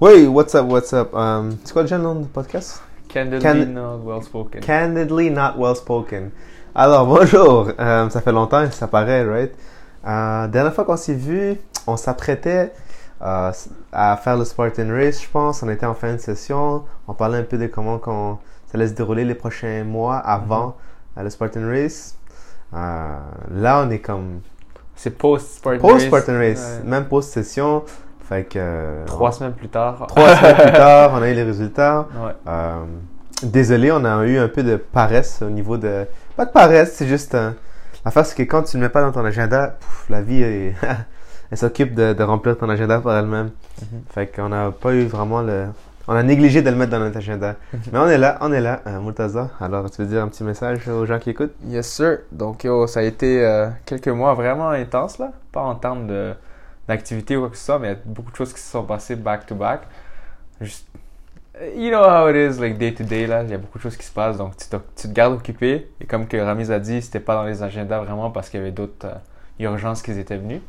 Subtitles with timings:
[0.00, 1.12] Oui, what's up, what's up?
[1.14, 2.82] Um, c'est quoi déjà le nom du podcast?
[3.08, 4.60] Candidly Can- not well spoken.
[4.62, 6.30] Candidly Not Well Spoken.
[6.74, 7.70] Alors, bonjour.
[7.78, 9.52] Euh, ça fait longtemps, ça paraît, right?
[10.06, 12.72] Euh, dernière fois qu'on s'est vu, on s'apprêtait
[13.20, 13.50] euh,
[13.92, 15.62] à faire le Spartan Race, je pense.
[15.62, 16.84] On était en fin de session.
[17.08, 20.76] On parlait un peu de comment qu'on, ça allait se dérouler les prochains mois avant
[21.18, 22.16] euh, le Spartan Race.
[22.72, 24.40] Là, on est comme
[24.94, 26.88] C'est post-Spartan post-Spartan Race, Ouais.
[26.88, 27.82] même post-session.
[28.30, 28.58] Fait que...
[28.58, 30.06] euh, Trois semaines plus tard.
[30.08, 32.06] Trois semaines plus tard, on a eu les résultats.
[32.24, 32.32] Ouais.
[32.48, 32.84] Euh,
[33.42, 36.06] désolé, on a eu un peu de paresse au niveau de.
[36.36, 37.34] Pas de paresse, c'est juste.
[37.34, 37.50] euh,
[38.04, 40.42] L'affaire, c'est que quand tu ne le mets pas dans ton agenda, pouf, la vie,
[40.42, 40.74] est-
[41.50, 43.50] elle s'occupe de, de remplir ton agenda par elle-même.
[43.82, 44.00] Mhm.
[44.14, 45.66] Fait qu'on n'a pas eu vraiment le.
[46.08, 47.54] On a négligé de le mettre dans notre agenda.
[47.92, 49.50] Mais on est là, on est là, euh, Murtaza.
[49.60, 51.54] Alors, tu veux dire un petit message aux gens qui écoutent?
[51.66, 52.18] Yes, sir.
[52.32, 55.30] Donc, yo, ça a été euh, quelques mois vraiment intenses, là.
[55.52, 56.32] Pas en termes de-
[56.90, 58.70] d'activité ou quoi que ce soit, mais il y a beaucoup de choses qui se
[58.70, 59.82] sont passées back-to-back.
[60.60, 60.86] Juste,
[61.74, 63.42] you know how it is, like day-to-day, là.
[63.42, 65.34] Il y a beaucoup de choses qui se passent, donc tu te, tu te gardes
[65.34, 65.90] occupé.
[66.00, 68.62] Et comme que Ramiz a dit, c'était pas dans les agendas vraiment parce qu'il y
[68.62, 69.14] avait d'autres euh,
[69.58, 70.60] urgences qui étaient venues.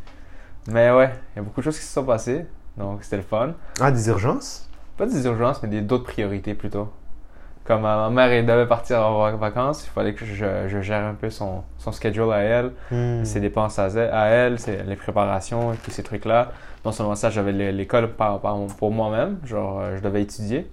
[0.67, 2.45] Mais ouais, il y a beaucoup de choses qui se sont passées,
[2.77, 3.53] donc c'était le fun.
[3.79, 4.69] Ah, des urgences?
[4.97, 6.89] Pas des urgences, mais des- d'autres priorités plutôt.
[7.71, 10.81] Comme euh, ma mère elle devait partir en vac- vacances, il fallait que je, je
[10.81, 13.23] gère un peu son, son schedule à elle, Hmm.
[13.23, 16.51] ses dépenses à, elle, les préparations, tous ces trucs-là.
[16.83, 18.09] Non seulement ça, j'avais l'é- l'école
[18.77, 20.69] pour moi-même, genre euh, je devais étudier.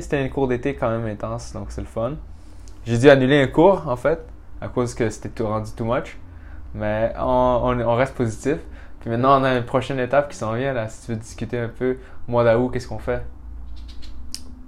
[0.00, 2.14] C'était un cours d'été quand même intense, donc c'est le fun.
[2.84, 4.18] J'ai dû annuler un cours en fait,
[4.60, 6.18] à cause que c'était tout rendu too much.
[6.74, 8.56] Mais on, on, on reste positif.
[9.00, 10.88] Puis maintenant, on a une prochaine étape qui s'en vient là.
[10.88, 13.22] Si tu veux discuter un peu, mois d'août, qu'est-ce qu'on fait?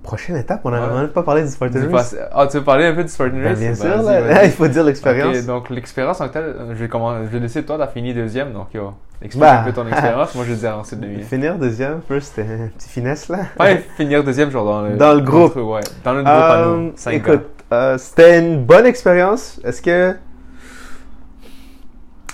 [0.02, 0.94] Prochaine étape, on n'a Ouais.
[1.00, 2.16] même pas parlé du Spartan Race.
[2.32, 3.58] Ah, tu veux parler un peu du Spartan Ben, Race?
[3.58, 4.44] bien Vas-y, sûr, là.
[4.44, 5.44] il faut dire l'expérience.
[5.44, 8.68] Donc l'expérience en telle, je vais, commencer, je vais laisser toi, t'as fini deuxième, donc
[8.72, 9.62] yo, explique un Bah.
[9.66, 10.34] peu ton expérience.
[10.34, 11.22] Moi, je vais dire ensuite de.
[11.22, 13.38] Finir deuxième, first, c'était un petit finesse là.
[13.58, 15.56] Pas finir deuxième, genre dans le, Dans le groupe.
[15.56, 16.92] ouais, dans le groupe à Euh, nous.
[17.12, 19.60] écoute, euh, c'était une bonne expérience.
[19.64, 20.14] Est-ce que.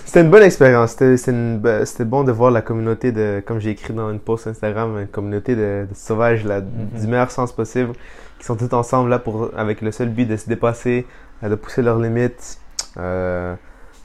[0.05, 0.91] C'était une bonne expérience.
[0.91, 5.07] C'était bon de voir la communauté de, comme j'ai écrit dans une post Instagram, une
[5.07, 6.99] communauté de, de sauvages là, Mhm.
[7.01, 7.93] du meilleur sens possible,
[8.39, 11.05] qui sont tous ensemble là pour, avec le seul but de se dépasser,
[11.43, 12.59] euh, de pousser leurs limites,
[12.97, 13.55] euh,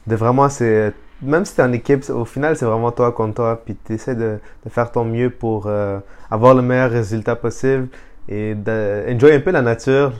[0.07, 0.91] de vraiment, c'est,
[1.21, 4.15] même si t'es en équipe, au final c'est vraiment toi contre toi, puis tu essaies
[4.15, 5.99] de, de faire ton mieux pour euh,
[6.31, 7.87] avoir le meilleur résultat possible
[8.27, 10.13] et d'enjoy un peu la nature.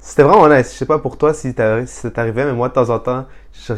[0.00, 0.72] C'était vraiment nice.
[0.72, 3.26] Je sais pas pour toi si, si ça t'arrivait, mais moi de temps en temps,
[3.52, 3.74] je,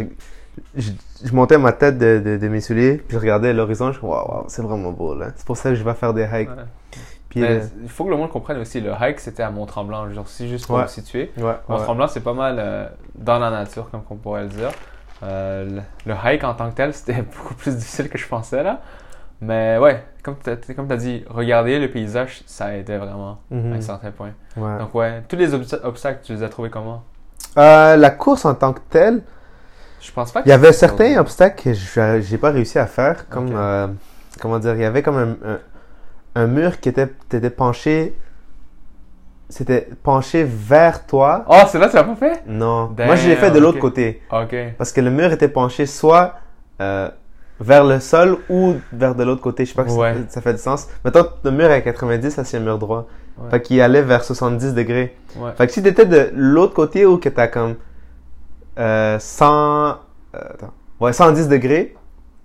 [0.77, 0.91] je,
[1.25, 4.05] je montais ma tête de, de, de mes souliers, puis je regardais l'horizon, je me
[4.07, 5.29] waouh, wow, c'est vraiment beau là.
[5.37, 6.49] C'est pour ça que je vais faire des hikes.
[6.51, 6.65] Ouais.
[7.29, 10.11] Puis, Mais euh, il faut que le monde comprenne aussi, le hike c'était à Mont-Tremblant,
[10.13, 10.83] genre si juste pour Ouais.
[10.83, 11.33] le situer.
[11.39, 11.55] ouais.
[11.69, 14.71] Mont-Tremblant c'est pas mal euh, dans la nature, comme on pourrait le dire.
[15.23, 15.65] Euh,
[16.07, 18.81] le, le hike en tant que tel, c'était beaucoup plus difficile que je pensais là.
[19.43, 23.73] Mais ouais, comme tu as, dit, regarder le paysage, ça aidait vraiment Mhm.
[23.73, 24.31] à un certain point.
[24.57, 27.03] Donc ouais, tous les obsta- obstacles, tu les as trouvés comment?
[27.55, 29.23] La course en tant que telle,
[30.07, 32.87] Je pense pas que il y avait certains trop- obstacles que j'ai pas réussi à
[32.87, 33.89] faire, comme euh,
[34.41, 35.59] comment dire, il y avait comme un, un,
[36.43, 38.15] un mur qui était, était penché,
[39.49, 41.45] c'était penché vers toi.
[41.49, 42.43] Oh, c'est là tu l'as pas fait?
[42.47, 44.23] Non, Damn, moi je l'ai fait de l'autre côté.
[44.33, 44.55] Ok.
[44.79, 46.35] Parce que le mur était penché soit
[46.81, 47.09] euh,
[47.61, 49.65] vers le sol ou vers de l'autre côté.
[49.65, 49.97] Je sais pas si
[50.29, 50.89] ça fait du sens.
[51.05, 53.07] Mettons, le mur est à 90, ça c'est un mur droit.
[53.39, 53.51] Ouais.
[53.51, 55.17] Fait qu'il allait vers 70 degrés.
[55.37, 55.51] Ouais.
[55.57, 57.75] Fait que si t'étais de l'autre côté ou que t'as comme
[58.79, 59.47] euh, 100...
[59.47, 59.95] euh,
[60.35, 60.73] attends.
[61.01, 61.95] Ouais, 110 degrés,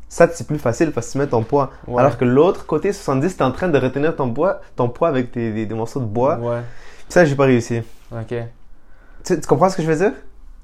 [0.09, 1.72] ça c'est plus facile parce que tu mets ton poids.
[1.88, 2.00] Ouais.
[2.00, 5.34] Alors que l'autre côté, 70, t'es en train de retenir ton poids, ton poids avec
[5.34, 6.38] des, des- des morceaux de bois.
[6.38, 6.59] Ouais.
[7.09, 7.81] Ça, j'ai pas réussi.
[8.12, 8.34] Ok.
[9.24, 10.14] Tu, tu comprends ce que je veux dire?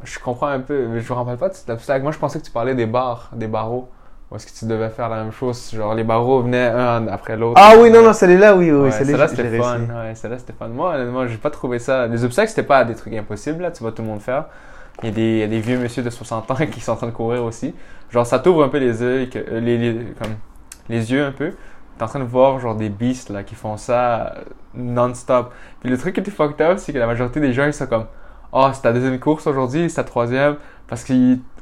[0.03, 2.03] Je comprends un peu, mais je me rappelle pas de cet obstacle.
[2.03, 3.89] Moi, je pensais que tu parlais des barres, des barreaux.
[4.29, 5.71] Ou est-ce que tu devais faire la même chose?
[5.73, 7.59] Genre, les barreaux venaient un après l'autre.
[7.63, 9.79] Ah oui, non, non, celui-là, oui, oui, Ouais, celui-là, c'était fun.
[9.79, 10.67] Ouais, celle-là, c'était fun.
[10.67, 12.07] Moi, honnêtement, j'ai pas trouvé ça.
[12.07, 13.71] Les obstacles, c'était pas des trucs impossibles, là.
[13.71, 14.45] Tu vois tout le monde faire.
[15.03, 17.43] Il y a des, vieux monsieur de 60 ans qui sont en train de courir
[17.43, 17.75] aussi.
[18.09, 20.35] Genre, ça t'ouvre un peu les yeux, euh, les, comme,
[20.89, 21.53] les yeux un peu.
[21.97, 24.43] T'es en train de voir, genre, des beasts, là, qui font ça euh,
[24.73, 25.53] non-stop.
[25.81, 27.85] Puis le truc qui était fucked up, c'est que la majorité des gens, ils sont
[27.85, 28.05] comme,
[28.51, 30.57] oh, c'est ta deuxième course aujourd'hui, c'est ta troisième.
[30.87, 31.03] Parce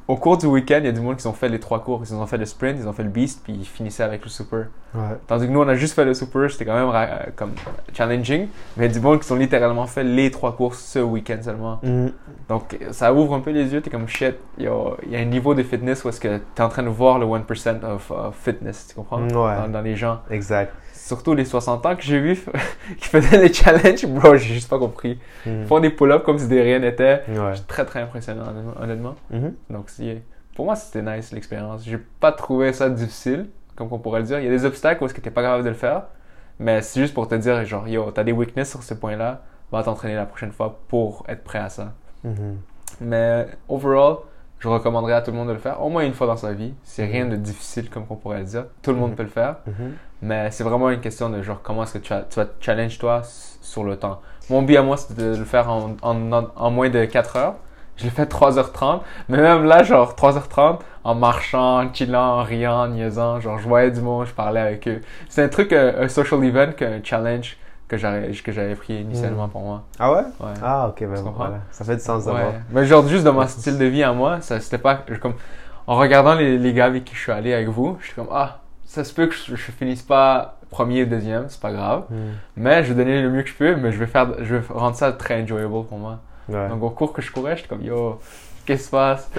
[0.08, 2.10] qu'au cours du week-end, il y a du monde qui ont fait les trois courses.
[2.10, 4.30] Ils ont fait le sprint, ils ont fait le beast, puis ils finissaient avec le
[4.30, 4.68] super.
[4.94, 5.02] Ouais.
[5.28, 7.52] Tandis que nous, on a juste fait le super, c'était quand même euh, comme
[7.94, 8.48] challenging.
[8.78, 11.38] Mais il y a du monde qui ont littéralement fait les trois courses ce week-end
[11.42, 11.80] seulement.
[11.84, 12.12] Mhm.
[12.50, 15.54] Donc ça ouvre un peu les yeux, t'es comme shit, il y a, un niveau
[15.54, 18.12] de fitness où est-ce que t'es en train de voir le 1% of,
[18.42, 19.22] fitness, tu comprends?
[19.22, 19.30] Ouais.
[19.30, 20.20] Dans, dans les gens.
[20.30, 20.72] Exact.
[21.06, 22.36] Surtout les 60 ans que j'ai vu
[22.98, 25.20] qui faisaient les challenges, bro, j'ai juste pas compris.
[25.46, 25.62] Mhm.
[25.62, 27.22] Ils font des pull-ups comme si de rien n'était.
[27.28, 27.54] Ouais.
[27.68, 28.46] Très très impressionnant,
[28.82, 29.16] honnêtement-.
[29.30, 29.54] Mhm.
[29.70, 29.92] Donc,
[30.56, 31.86] pour moi, c'était nice l'expérience.
[31.86, 34.40] J'ai pas trouvé ça difficile, comme on pourrait le dire.
[34.40, 36.06] Il y a des obstacles où est-ce que t'es pas capable de le faire,
[36.58, 39.84] Mais c'est juste pour te dire, genre, yo, t'as des weaknesses sur ce point-là, va
[39.84, 41.94] t'entraîner la prochaine fois pour être prêt à ça.
[42.24, 42.58] Mhm.
[43.02, 44.16] Mais overall,
[44.66, 46.54] je recommanderais à tout le monde de le faire au moins une fois dans sa
[46.54, 46.74] vie.
[46.84, 48.66] C'est rien de difficile comme on pourrait le dire.
[48.82, 49.16] Tout le monde Mhm.
[49.16, 49.58] peut le faire.
[49.68, 49.94] Mhm.
[50.24, 52.64] Mais c'est vraiment une question de genre comment est-ce que tu, vas- tu vas te
[52.64, 53.22] challenge toi
[53.62, 54.22] sur le temps?
[54.50, 57.56] Mon but à moi, c'était de le faire en, en, en- moins de 4 heures.
[57.98, 59.02] Je l'ai fait 3h30.
[59.30, 63.68] Mais même là, genre 3h30, en marchant, en chillant, en riant, en niaisant, genre je
[63.68, 65.02] voyais du monde, je parlais avec eux.
[65.30, 67.58] C'est un truc, euh, un social event, qu'un challenge
[67.88, 69.84] que j'avais que j'avais pris initialement pour moi.
[70.00, 70.22] Ah ouais?
[70.40, 70.54] Ouais.
[70.64, 71.60] Ah, ok, ben voilà.
[71.72, 72.40] Ça fait du sens d'abord.
[72.42, 72.60] Ouais.
[72.72, 75.34] Mais genre juste dans mon style de vie à moi, ça c'était pas je- comme
[75.88, 78.30] en regardant les, les gars avec qui je suis allé avec vous, je suis comme
[78.32, 82.04] ah ça se peut que je, je finisse pas premier ou deuxième, c'est pas grave.
[82.10, 82.18] Mhm.
[82.58, 84.64] Mais je vais donner le mieux que je peux, mais je vais faire je vais
[84.74, 86.20] rendre ça très enjoyable pour moi.
[86.50, 86.68] Ouais.
[86.70, 88.20] Donc au cours que je courais, j'étais comme yo
[88.66, 89.30] Qu'est-ce qui se passe?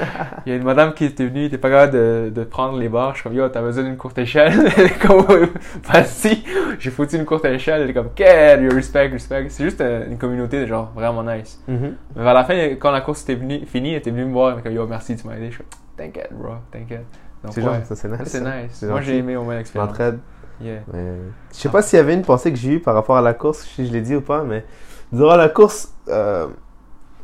[0.46, 2.88] Il y a une madame qui était venue, était pas capable de, de prendre les
[2.88, 3.14] barres.
[3.14, 4.52] Je suis comme, yo, t'as besoin d'une courte échelle?
[4.76, 5.26] Elle est comme,
[5.82, 6.44] vas-y.
[6.78, 7.82] J'ai foutu une courte échelle.
[7.82, 9.46] Elle est comme, quel, you respect, respect.
[9.48, 11.60] C'est juste euh, une communauté de genre vraiment nice.
[11.66, 11.96] Mhm.
[12.14, 14.50] Mais vers la fin, quand la course était venue, finie, elle était venue me voir.
[14.50, 15.46] Elle m'a dit, yo, merci, tu m'as aidé.
[15.46, 17.06] Je suis comme, t'inquiète, bro, t'inquiète.
[17.50, 18.18] C'est ouais, genre, ça c'est nice.
[18.24, 18.62] c'est ça.
[18.62, 18.82] nice.
[18.82, 19.90] Moi, j'ai aimé au moins l'expérience.
[19.90, 20.18] L'entraide.
[20.60, 20.80] Yeah.
[20.92, 21.16] Mais
[21.52, 23.34] je sais pas s'il y avait une pensée que j'ai eue par rapport à la
[23.34, 24.64] course, si je l'ai dit ou pas, mais
[25.12, 26.46] durant la course, euh,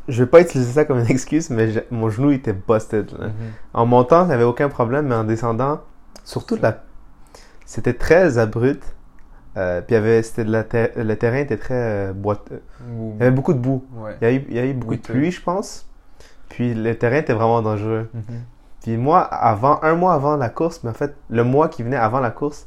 [0.09, 3.11] je vais pas utiliser ça comme une excuse, mais mon genou était busted.
[3.19, 3.27] là.
[3.29, 3.33] Mhm.
[3.75, 5.81] En montant, j'avais aucun problème, mais en descendant,
[6.25, 6.83] surtout la,
[7.67, 8.85] c'était très abrupt.
[9.59, 12.63] Euh, puis avait, c'était de la ter- le terrain était très euh, boiteux.
[12.91, 13.85] Ou- Il y avait beaucoup de boue.
[13.95, 14.17] Ouais.
[14.23, 15.87] Il y a eu, il y a eu beaucoup de pluie, je pense.
[16.49, 18.09] Puis le terrain était vraiment dangereux.
[18.15, 18.23] Mhm.
[18.83, 21.97] Puis moi, avant, un mois avant la course, mais en fait, le mois qui venait
[21.99, 22.67] avant la course,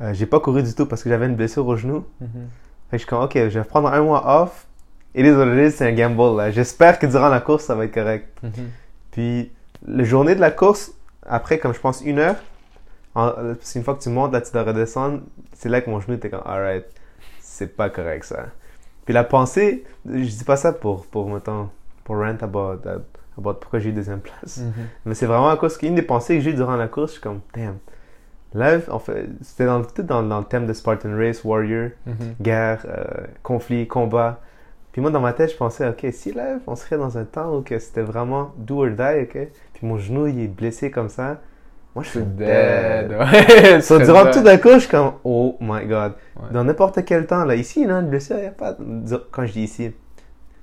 [0.00, 2.04] euh, j'ai pas couru du tout parce que j'avais une blessure au genou.
[2.20, 2.28] Mhm.
[2.90, 4.68] Fait que je suis comme, ok, je vais prendre un mois off.
[5.14, 6.52] Et les autres c'est un gamble.
[6.52, 8.28] J'espère que durant la course, ça va être correct.
[8.42, 8.52] Mhm.
[9.10, 9.52] Puis,
[9.86, 10.92] la journée de la course,
[11.26, 12.36] après, comme je pense une heure,
[13.60, 15.20] c'est une fois que tu montes, là, tu dois redescendre.
[15.52, 16.84] C'est là que mon genou était comme, alright,
[17.40, 18.46] c'est pas correct ça.
[19.04, 21.68] Puis la pensée, je dis pas ça pour, pour mettons,
[22.04, 22.78] pour rant about,
[23.36, 24.58] about pourquoi j'ai eu deuxième place.
[24.58, 24.72] Mhm.
[25.06, 27.12] Mais c'est vraiment à cause qu'une des pensées que j'ai eues durant la course, je
[27.14, 27.78] suis comme, damn.
[28.54, 32.14] Là, en fait, c'était dans, dans le thème de Spartan Race, Warrior, Mhm.
[32.40, 34.40] guerre, euh, conflit, combat.
[34.92, 37.56] Puis moi, dans ma tête, je pensais, ok, si là, on serait dans un temps
[37.56, 41.08] où que c'était vraiment do or die, ok, puis mon genou, il est blessé comme
[41.08, 41.40] ça,
[41.94, 43.12] moi, je suis dead.
[43.18, 43.80] Ouais.
[43.80, 44.34] So, durant dead.
[44.34, 46.12] tout d'un coup, je suis comme, oh my god.
[46.36, 46.48] Ouais.
[46.52, 48.76] Dans n'importe quel temps, là, ici, là, une blessure, il n'y a pas.
[49.32, 49.92] Quand je dis ici,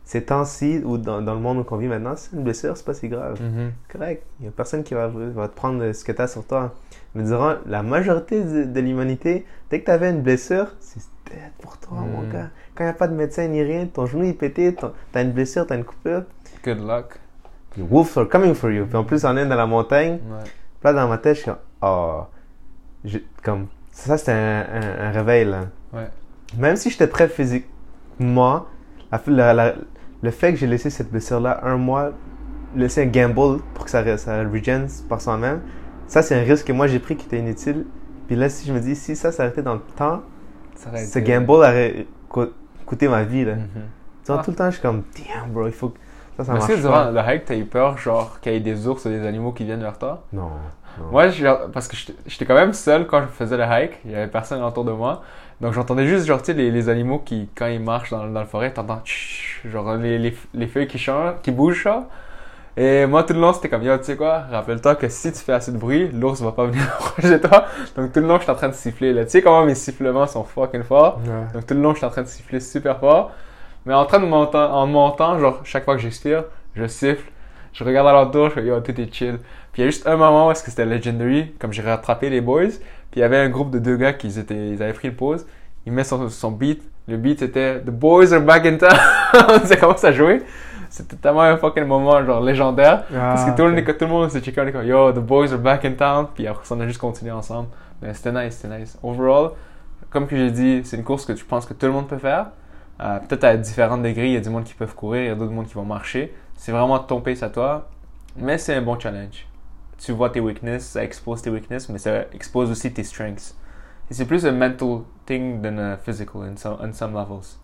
[0.06, 2.86] ces temps-ci, ou dans, dans le monde où on vit maintenant, c'est une blessure, c'est
[2.86, 3.42] pas si grave.
[3.42, 3.72] Mhm.
[3.92, 4.24] Correct.
[4.40, 6.74] Il n'y a personne qui va, va te prendre ce que tu as sur toi.
[7.14, 11.52] Mais durant la majorité de, de l'humanité, dès que tu avais une blessure, c'est dead
[11.62, 12.32] pour toi, mon Mm.
[12.32, 12.50] gars.
[12.78, 14.86] Quand il n'y a pas de médecin ni rien, ton genou est pété, tu
[15.18, 16.24] as une blessure, tu as une coupure,
[16.64, 17.20] Good luck.
[17.76, 18.86] the wolves are coming for you.
[18.86, 20.14] Puis en plus, on est dans la montagne.
[20.30, 20.44] Ouais.
[20.44, 21.52] Puis là, dans ma tête, je suis
[21.82, 22.22] oh.
[23.04, 25.66] Je- comme, ça, c'était un, un- un réveil, là.
[25.94, 26.08] Ouais.
[26.58, 27.08] Même si j'étais
[29.28, 29.76] la- la- la-
[30.22, 32.12] le fait que j'ai laissé cette blessure-là un mois,
[32.76, 35.62] laisser un gamble pour que ça, ça regen par soi-même,
[36.08, 37.86] ça, c'est un risque que moi j'ai pris qui était inutile.
[38.28, 40.22] Puis là, si je me dis, si ça s'arrêtait dans le temps,
[40.76, 42.06] Ça ce gamble aurait
[42.88, 43.54] coûté ma vie, là.
[44.26, 44.44] Tu vois, Ah.
[44.44, 46.00] tout le temps, je suis comme, damn, bro, il faut que
[46.38, 48.88] ça, ça est-ce que durant le hike, t'as eu peur, genre, qu'il y ait des
[48.88, 50.24] ours ou des animaux qui viennent vers toi?
[50.34, 50.50] Non,
[51.00, 51.06] non.
[51.12, 51.96] Moi, genre, parce que
[52.26, 54.92] j'étais quand même seul quand je faisais le hike, il y avait personne autour de
[54.92, 55.22] moi.
[55.62, 58.40] Donc j'entendais juste, genre, tu sais, les, les animaux qui, quand ils marchent dans, dans
[58.40, 62.08] la forêt, t'entends, genre, les, les, les feuilles qui changent, qui bougent, ça.
[62.80, 65.40] Et moi, tout le long, c'était comme, yo, tu sais quoi, rappelle-toi que si tu
[65.40, 67.66] fais assez de bruit, l'ours va pas venir proche de toi.
[67.96, 69.26] Donc tout le long, j'étais en train de siffler, là.
[69.26, 71.20] Tu sais comment mes sifflements sont fucking forts?
[71.26, 71.54] Ouais.
[71.56, 73.32] Donc tout le long, j'étais en train de siffler super fort.
[73.88, 76.44] Mais en train de monter, en montant, genre, chaque fois que j'expire,
[76.76, 77.32] je siffle.
[77.74, 79.40] Je regarde à l'entour, je fais yo, tout est chill.
[79.72, 82.30] Puis il y a juste un moment où est-ce que c'était legendary, comme j'ai rattrapé
[82.30, 82.68] les boys.
[83.10, 85.16] Puis il y avait un groupe de deux gars qui étaient, ils avaient pris le
[85.16, 85.48] pause.
[85.88, 86.84] Il met son, son beat.
[87.08, 88.98] Le beat c'était The boys are back in town.
[89.66, 90.44] ça commence à jouer.
[90.98, 93.06] C'était tellement un fucking moment, genre légendaire.
[93.06, 93.98] Parce que Ah, tout, le monde, ok.
[93.98, 96.28] tout le monde s'est checké, on est comme yo, the boys are back in town.
[96.34, 97.70] Puis après, on a juste continué ensemble.
[98.02, 98.98] Mais c'était nice, c'était nice.
[99.04, 99.52] Overall,
[100.10, 102.18] comme que j'ai dit, c'est une course que je pense que tout le monde peut
[102.18, 102.48] faire.
[103.00, 105.32] Euh, Peut-être à différents degrés, il y a du monde qui peuvent courir, il y
[105.32, 106.34] a d'autres monde qui vont marcher.
[106.56, 107.88] C'est vraiment ton pace à toi.
[108.36, 109.48] Mais c'est un bon challenge.
[110.00, 113.56] Tu vois tes weaknesses, ça expose tes weaknesses, mais ça expose aussi tes strengths.
[114.10, 117.58] Et c'est plus un mental thing than a physical in some, on some levels.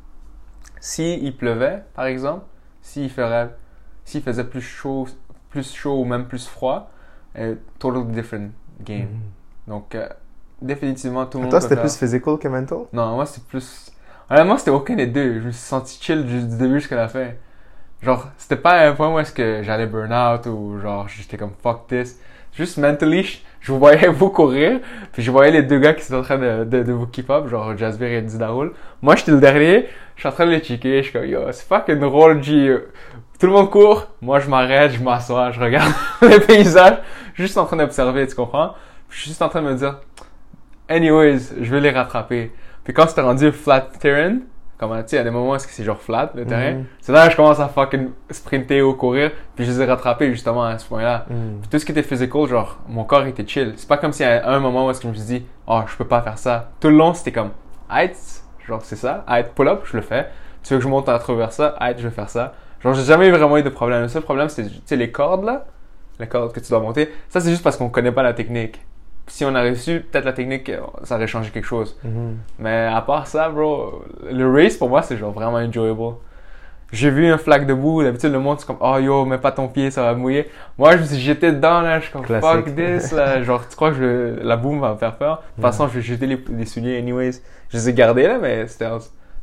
[0.80, 2.46] Si il pleuvait, par exemple,
[2.84, 3.50] s'il ferait,
[4.06, 5.08] s'il faisait plus chaud,
[5.50, 6.92] plus chaud ou même plus froid,
[7.40, 9.08] euh, totally different game.
[9.10, 9.20] Mhm.
[9.68, 10.08] Donc, euh,
[10.62, 11.84] définitivement, tout le monde Toi, c'était faire.
[11.86, 12.80] plus physical que mental?
[12.94, 13.92] Non, moi, c'était plus.
[14.30, 15.40] Honnêtement, c'était aucun des deux.
[15.42, 17.30] Je me suis senti chill du du début jusqu'à la fin.
[18.02, 21.54] Genre, c'était pas un point où est-ce que j'allais burn out ou genre, j'étais comme
[21.62, 22.20] fuck this.
[22.54, 24.80] juste mentally, je, vous voyais vous courir,
[25.12, 27.30] puis je voyais les deux gars qui sont en train de, de, de vous keep
[27.32, 28.74] up, genre Jasper et Didaroul.
[29.02, 31.52] Moi, j'étais le dernier, je suis en train de les checker, je suis comme, yo,
[31.52, 32.78] c'est fucking drôle, G.
[33.40, 35.92] Tout le monde court, moi je m'arrête, je m'assois, je regarde
[36.22, 37.00] les paysages,
[37.34, 38.74] juste en train d'observer, tu comprends?
[39.10, 40.00] Je suis juste en train de me dire,
[40.88, 42.52] anyways, je vais les rattraper.
[42.84, 44.38] Puis quand c'était rendu flat terrain,
[44.88, 46.86] comme tu sais, il y a des moments où c'est genre flat le terrain, Mhm.
[47.02, 50.30] c'est là que je commence à fucking sprinter ou courir, puis je les ai rattrapés
[50.32, 51.26] justement à ce point-là.
[51.30, 51.60] Mm.
[51.62, 53.74] Puis tout ce qui était physical, genre, mon corps était chill.
[53.78, 55.82] C'est pas comme y a un moment où est-ce que je me suis dit, oh,
[55.88, 56.70] je peux pas faire ça.
[56.80, 57.52] Tout le long, c'était comme,
[57.92, 58.16] height,
[58.68, 60.30] genre, c'est ça, height, pull-up, je le fais.
[60.64, 62.54] Tu veux que je monte à travers ça, height, je vais faire ça.
[62.82, 64.02] Genre, j'ai jamais vraiment eu de problème.
[64.02, 65.66] Le seul problème, tu sais, les cordes, là,
[66.20, 67.10] les cordes que tu dois monter.
[67.30, 68.80] Ça, c'est juste parce qu'on connaît pas la technique.
[69.28, 71.98] Si on avait su peut-être la technique, euh, ça aurait changé quelque chose.
[72.04, 72.38] Mhm.
[72.60, 76.16] Mais à part ça, bro, le race pour moi, c'est genre vraiment enjoyable.
[76.92, 79.68] J'ai vu un flag debout, d'habitude le monde c'est comme oh yo, mets pas ton
[79.68, 80.48] pied, ça va mouiller.
[80.78, 82.48] Moi, je me suis jeté dedans là, je suis comme Classique.
[82.66, 85.38] fuck this là, genre tu crois que je- la boum va me faire peur?
[85.38, 87.42] De toute façon, je vais jeter les, les souliers anyways.
[87.70, 88.86] Je les ai gardés là, mais c'était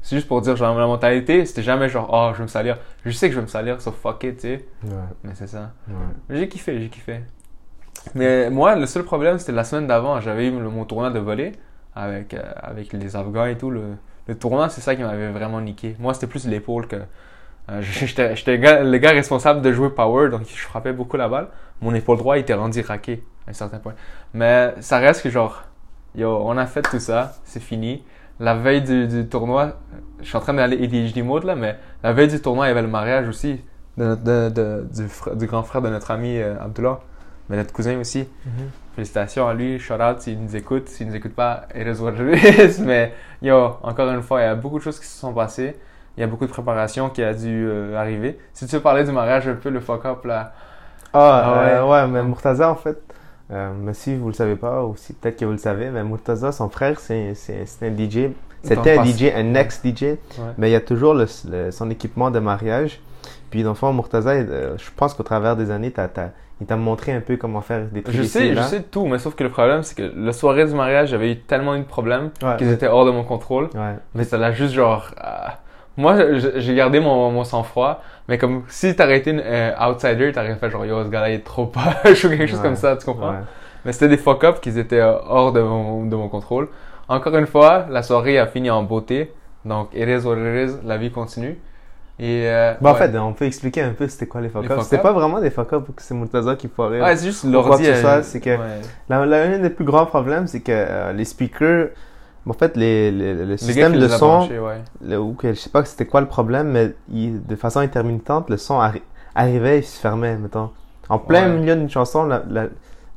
[0.03, 2.77] c'est juste pour dire genre la mentalité, c'était jamais genre oh, je vais me salir.
[3.05, 4.65] Je sais que je vais me salir, so fuck it, tu sais.
[4.85, 4.93] Ouais,
[5.25, 5.73] Mais c'est ça.
[5.89, 6.37] ouais.
[6.39, 7.21] J'ai kiffé, j'ai kiffé.
[8.15, 10.21] Mais moi, le seul problème, c'était la semaine d'avant.
[10.21, 11.53] J'avais eu mon tournoi de volley
[11.95, 13.71] avec, euh, avec les Afghans et tout.
[13.71, 13.83] Le,
[14.27, 15.97] le tournoi, c'est ça qui m'avait vraiment niqué.
[15.99, 16.97] Moi, c'était plus l'épaule que.
[17.71, 21.29] euh, J'étais le gars, le gars responsable de jouer power, donc je frappais beaucoup la
[21.29, 21.49] balle.
[21.83, 23.95] Mon épaule droite était rendu raqué à un certain point.
[24.35, 25.63] Mais ça reste que genre,
[26.15, 28.05] yo, on a fait tout ça, c'est fini.
[28.41, 29.75] La veille du, du tournoi,
[30.21, 32.73] je suis en train d'aller ADHD mode là, mais la veille du tournoi, il y
[32.73, 33.61] avait le mariage aussi
[33.99, 34.15] de
[34.51, 34.87] de-
[35.35, 37.01] du grand frère de notre ami euh, Abdullah,
[37.51, 38.21] mais notre cousin aussi.
[38.47, 38.53] Mhm.
[38.97, 40.89] Félicitations à lui, shout out s'il nous écoute.
[40.89, 42.81] S'il nous écoute pas, is.
[42.81, 45.77] Mais yo, encore une fois, il y a beaucoup de choses qui se sont passées.
[46.17, 48.39] Il y a beaucoup de préparation qui a dû euh, arriver.
[48.53, 50.53] Si tu veux parler du mariage un peu, le fuck up là.
[51.13, 52.99] Ah, Ah euh, ouais, mais Murtaza, en fait,
[53.53, 56.05] euh, mais si vous le savez pas, ou si peut-être que vous le savez, mais
[56.05, 58.31] Murtaza, son frère, c'est c'est- c'est un DJ.
[58.63, 59.05] C'était un.
[59.05, 60.19] DJ, un ex-DJ, Ouais.
[60.59, 63.01] mais il y a toujours le- le- son équipement de mariage.
[63.51, 66.09] Puis, dans le fond, Murtaza, je pense qu'au travers des années, t'as-
[66.61, 69.19] il t'a montré un peu comment faire des trucs Je sais, je sais tout, mais
[69.19, 71.85] sauf que le problème, c'est que la soirée du mariage, j'avais eu tellement eu de
[71.85, 73.65] problèmes Ouais, qu'ils étaient hors de mon contrôle.
[73.75, 73.95] Ouais.
[74.15, 75.11] Mais ça l'a juste genre.
[75.25, 75.49] euh,
[75.97, 76.17] moi,
[76.57, 80.71] j'ai gardé mon, mon sang-froid, mais comme si t'aurais été une euh, outsider, t'aurais fait
[80.71, 83.31] genre yo, ce gars-là il est trop poche ou quelque chose comme ça, tu comprends?
[83.31, 83.37] Ouais.
[83.85, 86.69] Mais c'était des fuck-up qui étaient euh, hors de mon, de mon contrôle.
[87.09, 89.33] Encore une fois, la soirée a fini en beauté.
[89.65, 91.59] Donc, it is what it is, la vie continue.
[92.23, 92.47] Et.
[92.49, 92.99] euh, Bah, en ouais.
[93.11, 94.69] fait, on peut expliquer un peu c'était quoi les fuck-ups.
[94.69, 94.85] fuck-up?
[94.85, 97.01] C'était pas vraiment des fuck-ups, c'est Murtaza qui foirait.
[97.01, 97.87] Ouais, c'est juste l'ordi.
[97.87, 98.81] euh, c'est que- ouais.
[99.09, 101.89] La, la- un des plus grands problèmes, c'est que euh, les speakers,
[102.47, 104.81] en fait, les, les- le système de son, branchés, ouais.
[105.03, 108.51] le- ou que, je sais pas c'était quoi le problème, mais il- de façon intermittente,
[108.51, 109.03] le son arri-
[109.35, 110.71] arrivait et se fermait, mettons.
[111.09, 112.67] En plein milieu d'une chanson, la- la-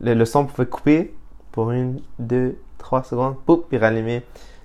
[0.02, 1.14] le, le son pouvait couper
[1.52, 4.22] pour une, deux, trois secondes, poup, puis rallumer.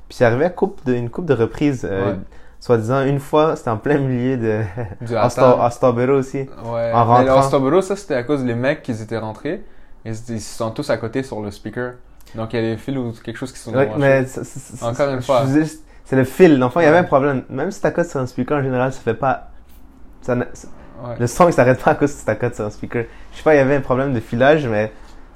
[0.09, 2.14] Puis c'est arrivé à coupe de, une coupe de reprises, euh.
[2.61, 4.62] Soi-disant une fois, c'était en plein milieu de...
[5.00, 5.15] Du
[5.71, 6.38] Starbero aussi.
[6.38, 6.47] Ouais.
[6.93, 7.38] En Mais rentrant.
[7.38, 9.65] en Stoboro, ça c'était à cause des mecs qui étaient rentrés.
[10.05, 11.95] Ils ils sont tous à côté sur le speaker.
[12.35, 14.25] Donc il y a des fils ou quelque chose qui sont Ouais, mais
[14.83, 15.45] Encore une fois.
[16.05, 16.62] c'est le fil.
[16.62, 17.45] Enfin, il y avait un problème.
[17.49, 19.50] Même si t'accotes sur un speaker, en général, ça fait pas.
[20.23, 21.15] ça ne- Ouais.
[21.21, 23.05] Le son, il s'arrête pas à cause que t'accotes sur un speaker.
[23.33, 24.93] Je sais pas, il y avait un problème de filage, mais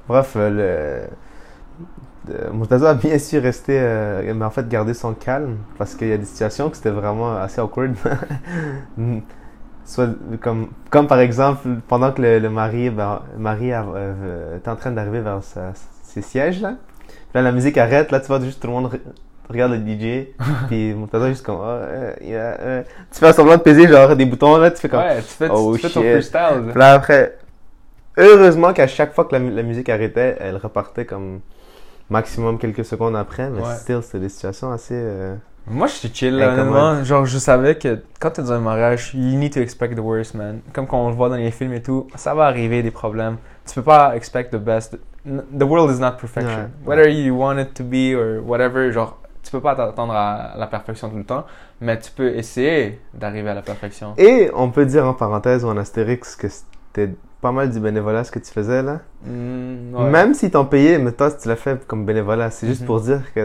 [0.09, 1.03] bref, le.
[2.53, 6.13] Murtaza a bien su rester, euh, mais en fait, garder son calme parce qu'il y
[6.13, 7.95] a des situations que c'était vraiment assez awkward.
[9.85, 10.11] Soit
[10.41, 14.77] comme, comme par exemple, pendant que le, le mari, ben, mari a- euh, était en
[14.77, 15.73] train d'arriver vers sa-
[16.05, 16.77] ses sièges, là.
[17.09, 19.01] Puis là, la musique arrête, là, tu vois, juste tout le monde re-
[19.51, 20.29] regarde le DJ,
[20.69, 22.83] puis Murtaza juste comme, oh, euh, yeah, euh.
[23.13, 25.49] tu fais semblant de peser, genre, des boutons, là, tu fais comme, Ouais, tu fais,
[25.49, 26.13] tu Oh, fais ton shit.
[26.13, 26.63] freestyle.
[26.71, 27.37] puis là, après,
[28.17, 31.41] heureusement qu'à chaque fois que la musique arrêtait, elle repartait comme
[32.13, 33.75] maximum quelques secondes après, mais Ouais.
[33.77, 34.95] still, c'était des situations assez.
[34.95, 35.35] euh,
[35.67, 37.03] Moi, je suis chill, là, honnêtement.
[37.05, 40.35] Genre, je savais que quand t'es dans un mariage, you need to expect the worst,
[40.35, 40.61] man.
[40.73, 43.37] Comme quand on le voit dans les films et tout, ça va arriver des problèmes.
[43.67, 44.99] Tu peux pas expect the best.
[45.25, 46.69] The world is not perfection.
[46.85, 46.97] Ouais.
[46.97, 50.67] Whether you want it to be or whatever, genre, tu peux pas t'attendre à la
[50.67, 51.45] perfection tout le temps,
[51.81, 54.15] mais tu peux essayer d'arriver à la perfection.
[54.19, 58.25] Et on peut dire en parenthèse ou en astérix que c'était pas mal du bénévolat
[58.25, 59.01] ce que tu faisais là.
[59.27, 60.11] Mm, ouais.
[60.11, 62.51] Même s'ils t'ont payé, mais toi, tu l'as fait comme bénévolat.
[62.51, 62.87] C'est juste Mhm.
[62.87, 63.41] pour dire que,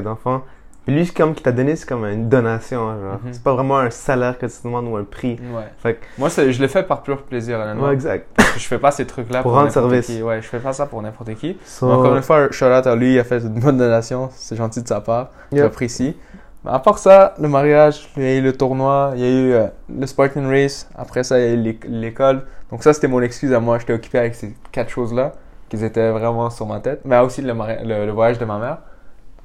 [0.85, 2.77] puis lui, comme qui t'a donné, c'est comme une donation.
[2.79, 3.19] genre.
[3.21, 3.33] Mhm.
[3.33, 5.37] C'est pas vraiment un salaire que tu te demandes ou un prix.
[5.53, 5.63] Ouais.
[5.79, 7.87] Fait que, Moi, je le fais par pur plaisir, honnêtement.
[7.87, 8.25] ouais, exact.
[8.55, 10.05] je fais pas ces trucs-là Pour pour, rendre service.
[10.05, 10.21] qui.
[10.21, 11.57] Ouais, je fais pas ça pour n'importe qui.
[11.65, 14.55] So, Encore une fois, shout out à lui, il a fait une bonne donation, c'est
[14.55, 15.63] gentil de sa part, Yep.
[15.63, 16.15] j'apprécie.
[16.63, 19.29] Mais à part ça, le mariage, il y a eu le tournoi, il y a
[19.29, 22.43] eu euh, le Spartan Race, après ça, il y a eu l'éc- l'école.
[22.71, 25.33] Donc ça, c'était mon excuse à moi, j'étais occupé avec ces quatre choses-là.
[25.69, 27.01] qu'ils étaient vraiment sur ma tête.
[27.05, 28.79] Mais aussi le, mari- le, le voyage de ma mère.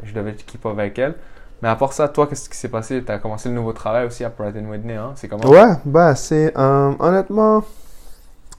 [0.03, 1.15] Je devais keep up avec elle.
[1.63, 3.03] Mais à part ça, toi, qu'est-ce qui s'est passé?
[3.05, 5.13] T'as commencé le nouveau travail aussi à Pratt Whitney, hein?
[5.15, 5.49] C'est comment?
[5.49, 6.57] Ouais, bah, c'est.
[6.59, 7.65] euh, honnêtement,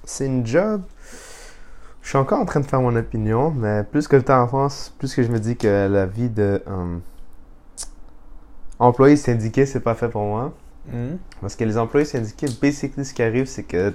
[0.06, 0.82] c'est une job.
[2.02, 4.94] Je suis encore en train de faire mon opinion, mais plus que le temps avance,
[5.00, 6.62] plus que je me dis que la vie de.
[6.68, 6.98] euh,
[8.80, 10.54] employé syndiqué, c'est pas fait pour moi.
[10.92, 11.18] Mhm.
[11.42, 13.94] Parce que les employés syndiqués, basically, ce qui arrive, c'est que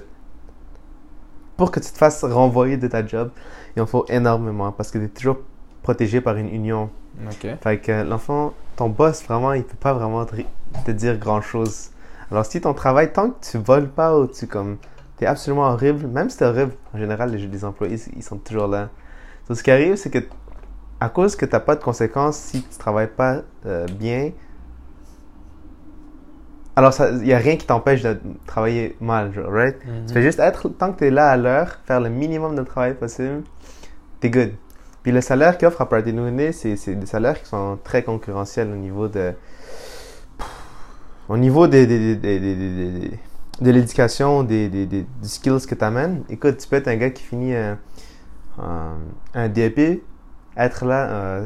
[1.59, 3.31] pour que tu te fasses renvoyer de ta job,
[3.75, 5.39] il en faut énormément parce que tu es toujours
[5.83, 6.89] protégé par une union.
[7.27, 7.47] Ok.
[7.61, 10.35] Fait que l'enfant, ton boss, vraiment, il peut pas vraiment te,
[10.85, 11.89] te dire grand chose.
[12.31, 14.77] Alors, si ton travail, tant que tu voles pas ou tu comme.
[15.17, 18.67] T'es absolument horrible, même si t'es horrible, en général, les, les employés, ils sont toujours
[18.67, 18.87] là.
[19.49, 20.19] Donc, ce qui arrive, c'est que
[21.01, 24.31] à cause que t'as pas de conséquences si tu travailles pas euh, bien,
[26.79, 28.17] alors il y a rien qui t'empêche de
[28.47, 29.75] travailler mal, genre, right?
[30.07, 32.63] Tu fais juste être, tant que tu es là à l'heure, faire le minimum de
[32.63, 33.43] travail possible,
[34.21, 34.51] t'es good.
[35.03, 36.13] Puis le salaire qu'offre à Party
[36.53, 39.33] c'est des salaires qui sont très concurrentiels au niveau de.
[41.27, 43.19] Au niveau des, des, des, des- des- des-
[43.61, 46.23] de l'éducation, des, des, des, des skills que tu amènes.
[46.29, 47.77] Écoute, tu peux être un gars qui finit un,
[48.57, 48.95] un,
[49.33, 50.01] un DEP,
[50.57, 51.41] être là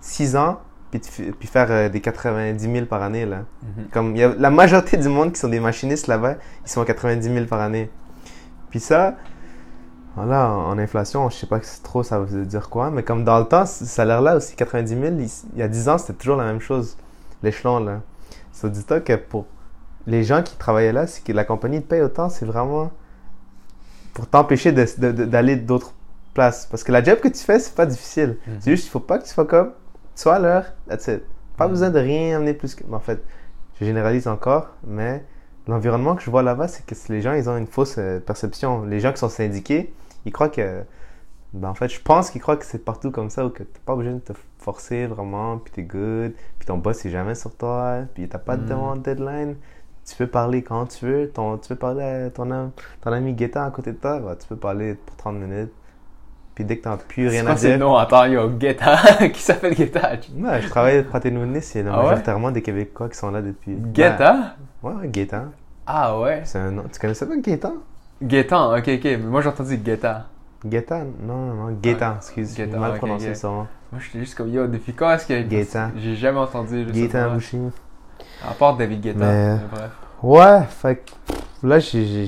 [0.00, 3.26] 6 ans, puis, faire euh, des 90 000 par année.
[3.26, 3.38] Là.
[3.62, 3.84] Mhm.
[3.92, 6.80] Comme il y a la majorité du monde qui sont des machinistes là-bas, ils sont
[6.80, 7.90] à 90 000 par année.
[8.70, 9.16] Puis ça,
[10.14, 13.44] voilà, en inflation, je sais pas trop ça veut dire quoi, mais comme dans le
[13.44, 16.44] temps, ce salaire-là aussi, 90 000, il, il y a 10 ans, c'était toujours la
[16.44, 16.96] même chose,
[17.42, 18.00] l'échelon là.
[18.52, 19.44] Ça dit toi que pour
[20.06, 22.90] les gens qui travaillaient là, c'est que la compagnie te paye autant, c'est vraiment
[24.14, 25.92] pour t'empêcher d'aller d'autres
[26.32, 26.66] places.
[26.70, 28.38] Parce que la job que tu fais, c'est pas difficile.
[28.46, 28.56] Mhm.
[28.60, 29.72] C'est juste, il faut pas que tu sois comme,
[30.16, 31.22] tu sois à l'heure, that's it.
[31.56, 31.70] Pas Mhm.
[31.70, 32.84] besoin de rien amener plus que.
[32.92, 33.22] En fait,
[33.80, 35.24] je généralise encore, mais
[35.68, 38.84] l'environnement que je vois là-bas, c'est que les gens, ils ont une fausse euh, perception.
[38.84, 39.94] Les gens qui sont syndiqués,
[40.26, 40.82] ils croient que.
[41.54, 43.80] Ben, en fait, je pense qu'ils croient que c'est partout comme ça, ou que t'es
[43.84, 47.54] pas obligé de te forcer vraiment, puis t'es good, puis ton boss est jamais sur
[47.56, 48.68] toi, puis t'as pas de Mhm.
[48.68, 49.56] demande deadline.
[50.04, 51.30] Tu peux parler quand tu veux.
[51.30, 54.46] Ton, tu peux parler à ton, ton ami Guetta à côté de toi, bah, tu
[54.48, 55.72] peux parler pour 30 minutes.
[56.56, 57.78] Puis dès que t'as plus C'est rien à dire.
[57.78, 57.96] noms?
[57.96, 58.96] Attends, yo, Guetta?
[59.32, 60.12] qui s'appelle Guetta?
[60.38, 62.02] Ouais, je travaille à Praté-Nouné, c'est Ah ouais?
[62.04, 63.74] majoritairement des Québécois qui sont là depuis.
[63.76, 64.56] Guetta?
[64.82, 65.44] Ouais, ouais, Gaétan.
[65.86, 66.40] Ah ouais?
[66.44, 66.84] C'est un nom.
[66.90, 67.74] Tu connaissais pas Gaétan?
[68.22, 69.04] Gaétan, ok, ok.
[69.04, 70.24] Mais moi j'ai entendu Guetta.
[70.64, 71.04] Gaétan?
[71.22, 71.78] Non, non, non.
[72.00, 72.54] Ah, excuse.
[72.56, 73.36] Gaétan, mal ok, prononcé ok.
[73.36, 73.66] son nom.
[73.92, 75.90] Moi j'étais juste comme yo, depuis quand est-ce qu'il y a Gaétan.
[75.98, 76.86] J'ai jamais entendu.
[77.12, 77.28] pas.
[77.28, 77.58] Bouchy.
[78.48, 79.18] À part David Guetta.
[79.18, 79.90] Mais- mais bref.
[80.22, 81.32] Ouais, fait que
[81.66, 82.26] là, j'ai-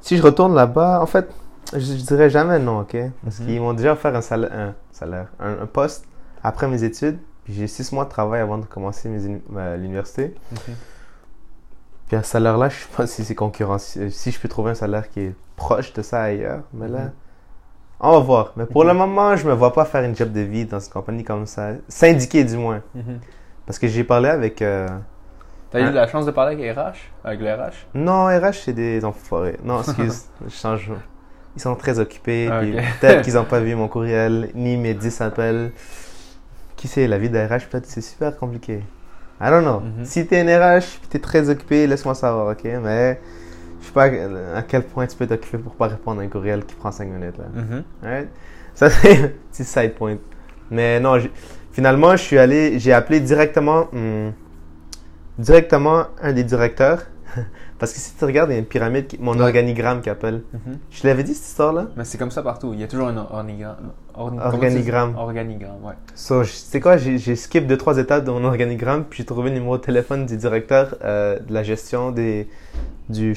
[0.00, 1.28] Si je retourne là-bas, en fait,
[1.72, 2.96] je, je dirais jamais non, ok?
[3.24, 3.46] Parce Mhm.
[3.46, 6.04] qu'ils m'ont déjà offert un salaire, un, salaire, un, un poste
[6.42, 7.18] après mes études.
[7.44, 10.34] Puis j'ai six mois de travail avant de commencer l'université.
[12.08, 14.74] Puis à ce salaire-là, je sais pas si c'est concurrentiel, si je peux trouver un
[14.74, 16.62] salaire qui est proche de ça ailleurs.
[16.72, 17.12] Mais là, Mhm.
[18.00, 18.52] on va voir.
[18.56, 20.90] Mais pour le moment, je me vois pas faire une job de vie dans une
[20.90, 21.70] compagnie comme ça.
[21.88, 22.82] Syndiqué du moins.
[22.94, 23.18] Mhm.
[23.66, 24.62] Parce que j'ai parlé avec.
[24.62, 24.88] euh,
[25.70, 26.96] T'as eu la chance de parler avec RH?
[27.24, 27.72] Avec le RH?
[27.94, 29.58] Non, RH, c'est des enfoirés.
[29.62, 30.90] Non, excuse, je change.
[31.58, 32.48] Ils sont très occupés.
[32.48, 32.60] Ah.
[33.00, 35.72] Peut-être qu'ils n'ont pas vu mon courriel, ni mes 10 appels.
[36.76, 37.86] Qui sait, la vie d'RH, peut-être?
[37.86, 38.84] C'est super compliqué.
[39.40, 39.80] I don't know.
[39.80, 40.04] Mhm.
[40.04, 42.62] Si t'es un RH puis t'es très occupé, laisse-moi savoir, ok?
[42.80, 43.20] Mais
[43.80, 44.04] je sais pas
[44.54, 47.08] à quel point tu peux t'occuper pour pas répondre à un courriel qui prend 5
[47.08, 47.36] minutes.
[47.36, 47.46] Là.
[47.52, 47.82] Mhm.
[48.04, 48.28] Right?
[48.74, 50.18] Ça, c'est un petit side point.
[50.70, 51.20] Mais non,
[51.72, 54.32] finalement, je suis allé, j'ai appelé directement, hum,
[55.36, 57.02] directement un des directeurs.
[57.78, 59.42] Parce que si tu regardes, il y a une pyramide, qui- mon Ouais.
[59.42, 60.42] organigramme qui appelle.
[60.52, 60.78] Mhm.
[60.90, 61.86] Je te l'avais dit cette histoire-là?
[61.96, 62.72] Mais c'est comme ça partout.
[62.74, 63.92] Il y a toujours un organigramme.
[64.14, 65.14] Organigramme.
[65.16, 65.94] Organigramme, ouais.
[66.14, 69.24] So, je- tu sais quoi, j'ai skip deux, trois étapes de mon organigramme, puis j'ai
[69.24, 72.48] trouvé le numéro de téléphone du directeur euh, de la gestion des
[73.08, 73.34] du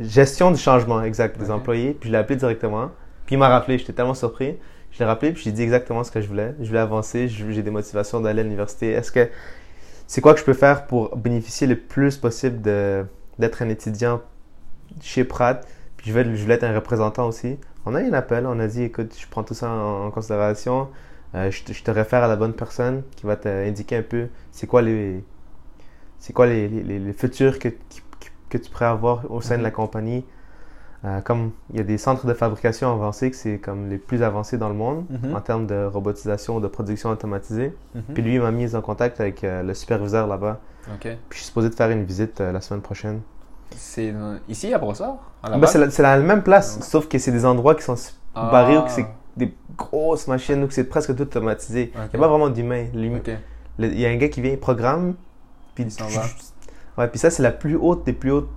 [0.00, 2.90] gestion du changement exact des employés, puis je l'ai appelé directement.
[3.26, 4.56] Puis il m'a rappelé, j'étais tellement surpris.
[4.90, 6.54] Je l'ai rappelé, puis j'ai dit exactement ce que je voulais.
[6.60, 8.90] Je voulais avancer, je- j'ai des motivations d'aller à l'université.
[8.90, 9.28] Est-ce que
[10.08, 13.04] c'est quoi que je peux faire pour bénéficier le plus possible de
[13.38, 14.22] d'être un étudiant
[15.02, 15.66] chez Pratt,
[15.96, 17.58] puis je voulais, je voulais être un représentant aussi.
[17.86, 20.10] On a eu un appel, on a dit écoute, je prends tout ça en, en
[20.10, 20.88] considération.
[21.34, 24.28] Euh, je, te, je te réfère à la bonne personne qui va t'indiquer un peu
[24.52, 25.24] c'est quoi les
[26.18, 27.68] c'est quoi les, les, les- les futurs que,
[28.50, 30.24] tu pourrais avoir au sein de la compagnie.
[31.04, 34.22] Euh, comme il y a des centres de fabrication avancés que c'est comme les plus
[34.22, 35.34] avancés dans le monde Mhm.
[35.34, 37.74] en termes de robotisation de production automatisée.
[37.96, 38.02] Mhm.
[38.14, 40.60] Puis lui il m'a mis en contact avec euh, le superviseur là-bas.
[41.00, 43.20] Puis je suis supposé de faire une visite euh, la semaine prochaine.
[43.74, 44.14] C'est
[44.48, 45.16] ici à Brossard?
[45.42, 46.84] Ben, c'est la, même place, Ah.
[46.84, 47.96] sauf que c'est des endroits qui sont
[48.34, 48.48] Ah.
[48.52, 51.90] barrés ou que c'est des grosses machines ou que c'est presque tout automatisé.
[51.94, 52.12] Il Ok.
[52.12, 52.84] n'y a pas vraiment d'humain.
[52.94, 55.14] Il y a un gars qui vient, il programme,
[55.74, 56.22] puis Il s'en va.
[56.98, 58.50] Ouais, puis ça, c'est la plus haute des plus hautes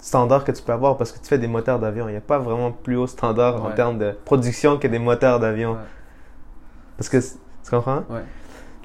[0.00, 2.08] standard que tu peux avoir parce que tu fais des moteurs d'avion.
[2.08, 3.74] Il n'y a pas vraiment plus haut standard en Ouais.
[3.74, 5.72] termes de production que des moteurs d'avion.
[5.72, 5.78] Ouais.
[6.96, 8.04] Parce que, tu comprends?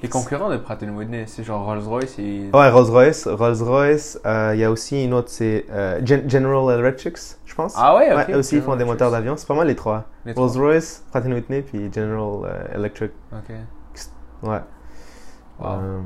[0.02, 2.50] Les concurrents de Pratt Whitney, c'est genre Rolls-Royce et.
[2.52, 3.26] Ouais, Rolls-Royce.
[3.26, 7.72] Rolls-Royce, euh, il y a aussi une autre, c'est euh, Gen- General Electric, je pense.
[7.74, 8.28] Ah ouais, ok.
[8.28, 9.34] Ouais, aussi, ils font des moteurs d'avion.
[9.38, 10.04] C'est pas mal les trois.
[10.36, 13.12] Rolls-Royce, Pratt Whitney, puis General euh, Electric.
[13.32, 13.54] Ok.
[14.42, 14.60] Ouais.
[15.58, 15.66] Wow.
[15.68, 16.00] Euh,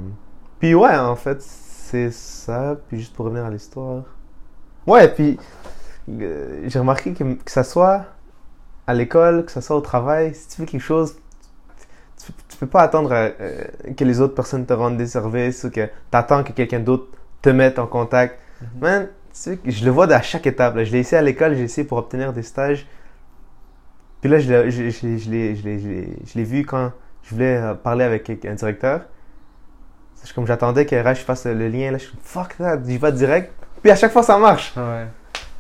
[0.60, 2.76] puis ouais, en fait, c'est ça.
[2.86, 4.04] Puis juste pour revenir à l'histoire.
[4.88, 5.38] Ouais, puis
[6.10, 8.06] euh, j'ai remarqué que, que ça soit
[8.86, 11.16] à l'école, que ça soit au travail, si tu fais quelque chose,
[12.24, 13.64] tu, tu peux pas attendre euh, euh,
[13.96, 17.06] que les autres personnes te rendent des services ou que tu attends que quelqu'un d'autre
[17.42, 18.38] te mette en contact.
[18.80, 20.74] Man, tu sais, que je le vois à chaque étape.
[20.76, 20.84] là.
[20.84, 22.86] Je l'ai essayé à l'école, j'ai essayé pour obtenir des stages.
[24.20, 25.30] Puis là, je l'ai- je, je, je
[26.38, 29.02] l'ai- vu quand je voulais parler avec un directeur.
[30.34, 31.92] Comme j'attendais que RH fasse le lien.
[31.92, 33.52] Là, je suis fuck that, j'y vais direct.
[33.82, 34.74] Puis à chaque fois, ça marche.
[34.76, 35.06] Ouais.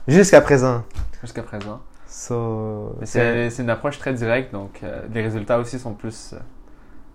[0.06, 0.82] Jusqu'à présent.
[1.22, 1.80] Jusqu'à présent.
[2.06, 6.38] So, c'est une approche très directe, donc euh, les résultats aussi sont plus euh,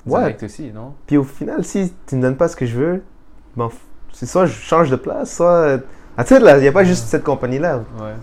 [0.05, 0.19] Ouais.
[0.21, 0.93] directs aussi, non?
[1.07, 3.03] Puis au final, si tu me donnes pas ce que je veux,
[3.55, 3.73] bon, f-
[4.11, 5.47] c'est soit je change de place, soit.
[5.51, 5.77] euh,
[6.17, 7.77] Ah, tu sais, là, il n'y a pas juste cette compagnie-là.
[7.99, 8.13] Ouais.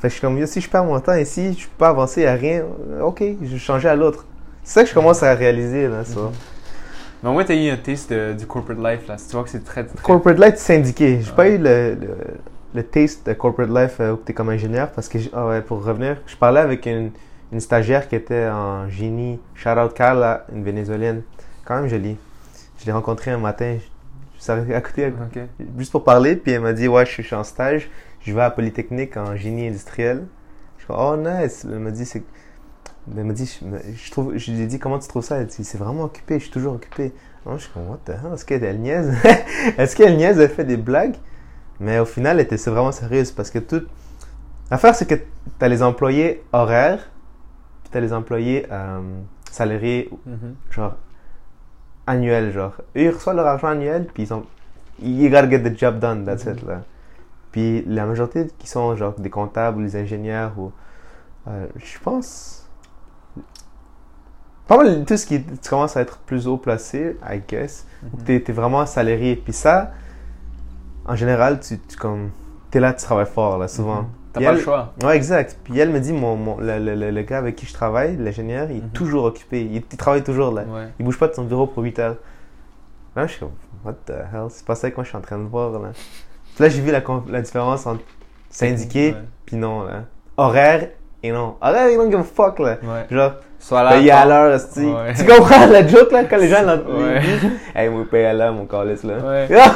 [0.00, 2.26] Fait que je suis comme, si je perds mon temps ici, je peux pas avancer
[2.26, 4.24] à rien, euh, ok, je vais changer à l'autre.
[4.64, 6.18] C'est ça que je commence à réaliser, là, ça.
[6.20, 6.30] Mhm.
[7.26, 9.16] Mais au moins, t'as eu un taste de- du corporate life, là.
[9.16, 10.00] Tu vois que c'est très, très...
[10.00, 11.18] Corporate life syndiqué.
[11.22, 11.54] J'ai pas Ouais.
[11.56, 12.08] eu le, le,
[12.72, 15.60] le taste de corporate life euh, où tu es comme ingénieur parce que, ah ouais,
[15.60, 17.10] pour revenir, je parlais avec une,
[17.50, 19.40] une stagiaire qui était en génie.
[19.56, 21.22] Shout out Carla, une vénézuélienne.
[21.64, 22.16] Quand même jolie.
[22.78, 23.76] Je l'ai rencontrée un matin.
[24.38, 25.40] Je, suis à côté, Ok.
[25.78, 26.36] juste pour parler.
[26.36, 27.90] Puis elle m'a dit Ouais, je suis, en stage.
[28.20, 30.26] Je vais à Polytechnique en génie industriel.
[30.78, 31.66] Je comme Oh, nice.
[31.68, 32.22] Elle m'a dit C'est.
[33.16, 33.60] Elle m'a dit,
[34.04, 35.36] je, trouve, je lui ai dit, comment tu trouves ça?
[35.38, 37.12] Elle dit, c'est vraiment occupé, je suis toujours occupé.
[37.44, 38.32] Non, je suis comme, what the hell?
[38.34, 39.14] Est-ce qu'elle elle niaise?
[39.78, 40.40] Est-ce qu'elle niaise?
[40.40, 41.14] Elle fait des blagues?
[41.78, 43.82] Mais au final, elle était c'est vraiment sérieuse parce que tout.
[44.70, 45.22] L'affaire, c'est que tu
[45.60, 47.10] as les employés horaires,
[47.84, 49.00] puis tu as les employés euh,
[49.52, 50.54] salariés, Mhm.
[50.70, 50.96] genre
[52.06, 52.52] annuels.
[52.52, 54.44] Genre, eux, ils reçoivent leur argent annuel, puis ils ont.
[55.00, 56.82] You gotta get the job done, that's it, là.
[57.52, 60.72] Puis la majorité qui sont genre des comptables ou des ingénieurs ou.
[61.48, 62.65] euh, je pense.
[64.68, 65.42] Pas mal tout ce qui.
[65.42, 67.86] Tu commences à être plus haut placé, I guess.
[68.24, 69.36] T'es es vraiment salarié.
[69.36, 69.92] Puis ça,
[71.04, 72.30] en général, tu, tu comme.
[72.70, 74.02] T'es là, tu travailles fort, là, souvent.
[74.02, 74.08] Mhm.
[74.32, 74.92] T'as Puis pas elle- le choix.
[75.04, 75.56] Ouais, exact.
[75.64, 78.16] Puis elle me dit, mon, mon- le, le- le- le gars avec qui je travaille,
[78.16, 78.90] l'ingénieur, il est Mhm.
[78.90, 79.62] toujours occupé.
[79.62, 80.62] Il, il travaille toujours là.
[80.64, 80.88] Ouais.
[80.98, 82.16] Il bouge pas de son bureau pour 8 heures.
[83.14, 83.52] Là, je suis comme,
[83.84, 84.46] what the hell?
[84.50, 85.90] C'est pas ça que moi je suis en train de voir là.
[86.54, 88.02] Puis là, j'ai vu la, la différence entre
[88.50, 89.22] syndiqué Ouais.
[89.46, 90.02] puis non là.
[90.36, 90.88] Horaire
[91.22, 91.56] et non.
[91.62, 92.76] Horaire, don't give a fuck là.
[92.82, 93.06] Ouais.
[93.10, 93.32] Genre,
[93.66, 93.90] Soit là.
[93.90, 94.60] payer à l'heure.
[94.76, 95.12] Ouais.
[95.16, 96.98] Tu comprends la joke là quand les gens l'entendent?
[97.02, 97.20] Ouais.
[97.74, 99.14] Hey, moi, paye à l'heure, mon calice là.
[99.16, 99.48] Ouais.
[99.58, 99.72] Ah,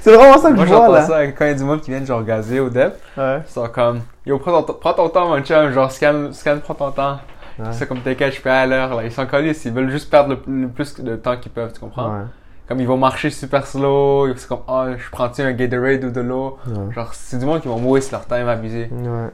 [0.00, 1.02] c'est vraiment ça que Moi, je vois là.
[1.02, 2.94] ça quand il y a du monde qui vient genre gazer au dep.
[3.16, 3.38] Ouais.
[3.44, 5.72] Ils sont comme, yo, prends ton, prends ton temps, mon chum.
[5.72, 7.18] Genre, scan, scan, prends ton temps.
[7.58, 7.66] Ouais.
[7.72, 8.94] C'est comme t'inquiète, je paye à l'heure.
[8.94, 9.02] Là.
[9.04, 11.80] Ils sont collés, ils veulent juste perdre le, le plus de temps qu'ils peuvent, tu
[11.80, 12.10] comprends?
[12.10, 12.24] Ouais.
[12.68, 14.32] Comme ils vont marcher super slow.
[14.36, 16.58] C'est comme, oh, je prends-tu un Gatorade ou de l'eau?
[16.94, 18.88] Genre, c'est du monde qui vont mourir leur temps abusé.
[18.92, 19.30] Ouais.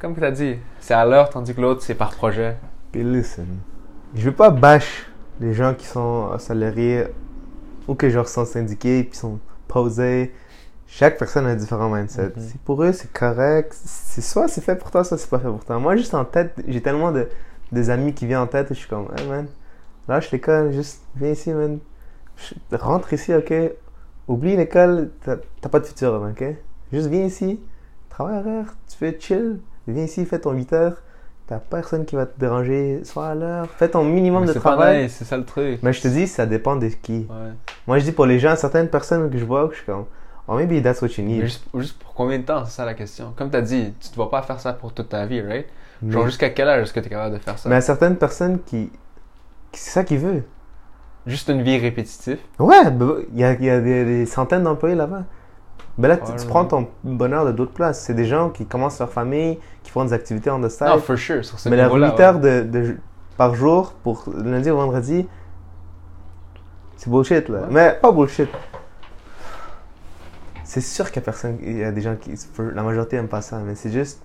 [0.00, 2.56] Comme tu as dit, c'est à l'heure, tandis que l'autre, c'est par projet.
[2.92, 3.46] Puis listen,
[4.14, 5.06] je veux pas bâche
[5.40, 7.04] les gens qui sont salariés
[7.88, 10.34] ou que genre sont syndiqués puis sont posés.
[10.86, 12.32] Chaque personne a un différent mindset.
[12.38, 15.48] Si pour eux c'est correct, c'est soit c'est fait pour toi, soit c'est pas fait
[15.48, 15.78] pour toi.
[15.78, 17.28] Moi juste en tête, j'ai tellement de
[17.72, 19.46] des amis qui viennent en tête et je suis comme, hey man,
[20.08, 21.78] lâche l'école, juste viens ici man,
[22.36, 23.52] Je- rentre ici ok,
[24.28, 26.44] oublie l'école, t'as pas de futur ok,
[26.92, 27.60] juste viens ici,
[28.08, 31.02] travaille horaire, tu fais chill, viens ici, fais ton 8 heures.
[31.50, 35.10] T'as personne qui va te déranger, sois à l'heure, fais ton minimum Mais de travail.
[35.10, 35.80] c'est ça le truc.
[35.82, 37.26] Mais je te dis, ça dépend de qui.
[37.28, 37.50] Ouais.
[37.88, 40.04] Moi, je dis pour les gens, certaines personnes que je vois, je suis comme,
[40.46, 41.42] oh, maybe that's what you Mais need.
[41.42, 43.34] juste, juste pour combien de temps, c'est ça la question.
[43.36, 45.66] Comme tu as dit, tu ne vas pas faire ça pour toute ta vie, right?
[46.08, 47.68] Genre, jusqu'à quel âge est-ce que tu es capable de faire ça?
[47.68, 48.92] mais à certaines personnes qui,
[49.72, 50.44] c'est ça qu'ils veulent.
[51.26, 52.38] Juste une vie répétitive.
[52.60, 55.24] Ouais, bah, il y a, il y a des, des centaines d'employés là-bas.
[56.00, 58.00] Ben là, tu, Ouais, tu prends ton bonheur de d'autres places.
[58.00, 60.86] C'est des gens qui commencent leur famille, qui font des activités en the side.
[60.88, 62.14] Non, for sure, sur ce mais la 8 niveau-là.
[62.14, 62.20] ouais.
[62.22, 62.96] heures de, de-
[63.36, 65.28] par jour pour lundi au vendredi,
[66.96, 67.58] c'est bullshit là.
[67.60, 67.66] Ouais.
[67.70, 68.48] Mais pas bullshit.
[70.64, 72.32] C'est sûr qu'il y a personne, il y a des gens qui,
[72.74, 74.22] la majorité aiment pas ça, mais c'est juste,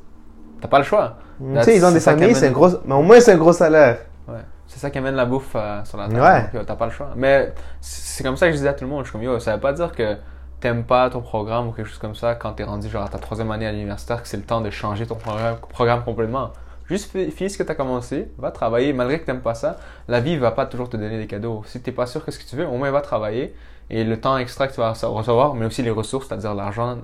[0.61, 1.17] T'as pas le choix.
[1.39, 3.37] tu That's- sais, ils ont des familles, c'est un gros, mais au moins c'est un
[3.37, 3.97] gros salaire.
[4.27, 4.35] Ouais.
[4.67, 6.19] C'est ça qui amène la bouffe euh, sur la table.
[6.21, 6.49] Ouais.
[6.53, 7.09] Yo, t'as pas le choix.
[7.15, 9.03] Mais c'est comme ça que je disais à tout le monde.
[9.03, 10.15] Je suis comme, yo, ça veut pas dire que
[10.65, 13.19] t'aimes pas ton programme ou quelque chose comme ça quand t'es rendu genre à ta
[13.19, 16.53] troisième année à l'universitaire que c'est le temps de changer ton programme, complètement.
[16.87, 19.77] Juste finis ce que t'as commencé, va travailler, malgré que t'aimes pas ça.
[20.07, 21.61] La vie va pas toujours te donner des cadeaux.
[21.67, 23.53] Si t'es pas sûr que ce que tu veux, au moins va travailler.
[23.91, 26.97] Et le temps extra que tu vas rece- recevoir, mais aussi les ressources, c'est-à-dire l'argent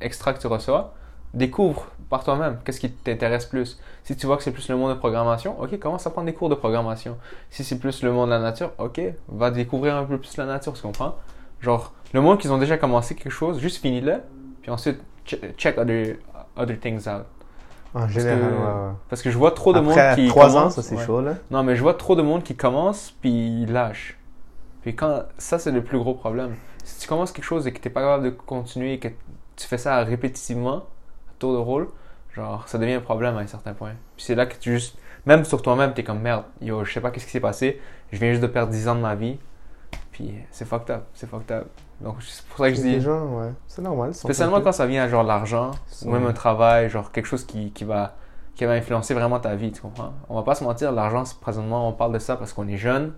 [0.00, 0.92] extra que tu reçois,
[1.34, 3.78] Découvre par toi-même qu'est-ce qui t'intéresse plus.
[4.04, 6.32] Si tu vois que c'est plus le monde de programmation, ok, commence à prendre des
[6.32, 7.16] cours de programmation.
[7.50, 10.46] Si c'est plus le monde de la nature, ok, va découvrir un peu plus la
[10.46, 11.16] nature, tu comprends?
[11.60, 14.20] Genre, le monde qu'ils ont déjà commencé quelque chose, juste finis-le,
[14.62, 16.16] puis ensuite che- check other,
[16.56, 17.24] other things out.
[17.92, 18.92] En général, que- ouais, ouais.
[19.08, 20.28] Parce que je vois trop de Après monde qui.
[20.28, 21.04] trois ans, commence- ça c'est ouais.
[21.04, 21.34] chaud là.
[21.50, 24.18] Non, mais je vois trop de monde qui commence puis il lâche.
[24.82, 26.54] Puis quand ça c'est le plus gros problème.
[26.82, 29.08] Si tu commences quelque chose et que t'es pas capable de continuer, que
[29.56, 31.88] tu fais ça répétitivement, à tour de rôle,
[32.34, 33.92] genre ça devient un problème à un certain point.
[34.16, 37.00] Puis c'est là que tu juste même sur toi-même, t'es comme merde, yo, je sais
[37.00, 37.80] pas qu'est-ce qui s'est passé,
[38.12, 39.38] je viens juste de perdre 10 ans de ma vie.
[40.12, 41.68] Puis c'est fucked up, c'est fucked up.
[42.00, 43.52] Donc c'est pour ça que je dis ouais.
[43.66, 44.14] C'est normal.
[44.14, 45.70] spécialement quand ça vient à genre l'argent
[46.04, 48.14] ou même un travail, genre quelque chose qui, qui va
[48.56, 50.12] qui va influencer vraiment ta vie, tu comprends?
[50.28, 53.12] On va pas se mentir, l'argent, présentement, on parle de ça parce qu'on est jeune,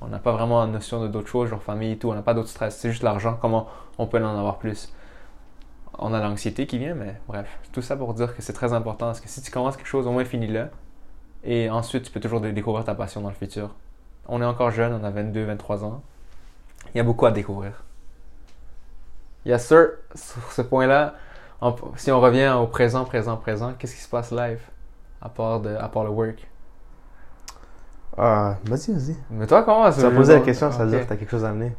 [0.00, 2.22] on n'a pas vraiment une notion de d'autres choses, genre famille et tout, on n'a
[2.22, 4.92] pas d'autres stress, c'est juste l'argent, comment on peut en avoir plus.
[5.98, 9.06] On a l'anxiété qui vient, mais bref, tout ça pour dire que c'est très important,
[9.06, 10.66] parce que si tu commences quelque chose, au moins finis-le,
[11.44, 13.70] et ensuite tu peux toujours dé- découvrir ta passion dans le futur.
[14.26, 16.02] On est encore jeune, on a 22, 23 ans,
[16.94, 17.84] il y a beaucoup à découvrir.
[19.44, 21.14] Yes sir, sur ce point-là,
[21.60, 24.60] on- si on revient au présent, présent, présent, qu'est-ce qui se passe live
[25.22, 26.48] à part, de, à part le work?
[28.16, 29.16] Ah, vas-y, vas-y.
[29.30, 31.30] Mais toi, comment Tu as posé la question, ça veut dire que tu as quelque
[31.30, 31.72] chose à amener.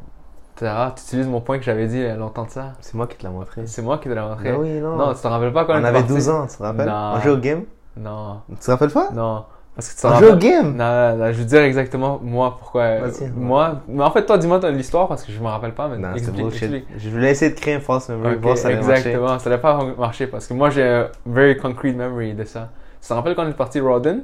[0.60, 2.74] Ah, tu utilises mon point que j'avais dit il y a longtemps de ça?
[2.80, 3.66] C'est moi qui te l'ai montré.
[3.66, 4.52] C'est moi qui te l'ai montré.
[4.52, 4.96] Ben oui, non.
[4.98, 6.08] Non, tu te rappelles pas quand on était avait parti?
[6.12, 6.86] 12 ans, tu te rappelles?
[6.86, 7.12] Non.
[7.16, 7.64] On jouait au game?
[7.96, 9.10] Non, Tu te rappelles pas?
[9.12, 9.44] Non.
[9.74, 10.76] Parce que tu On au game?
[10.76, 13.08] Non, non, je veux dire exactement moi pourquoi.
[13.34, 15.88] Moi, mais en fait, toi, dis-moi ton- l'histoire parce que je me rappelle pas.
[15.88, 16.86] Non, explique.
[16.98, 19.82] Je voulais essayer de créer un false memory, Ok, voir ça exactement, ça n'allait pas
[19.98, 22.68] marcher parce que moi j'ai un very concrete memory de ça.
[23.00, 24.22] Tu te rappelles quand on est parti à Rodden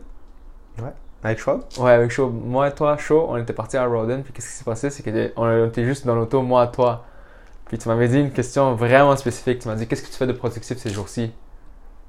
[1.25, 2.29] Avec Schwab Ouais, avec Shaw.
[2.29, 4.23] Moi et toi, Shaw, on était parti à Rodden.
[4.23, 4.91] Puis qu'est-ce qui s'est passé?
[4.91, 5.03] C'est
[5.35, 7.05] qu'on était juste dans l'auto, moi et toi.
[7.67, 9.59] Puis tu m'avais dit une question vraiment spécifique.
[9.61, 11.33] Tu m'as dit Qu'est-ce que tu fais de productif ces jours-ci?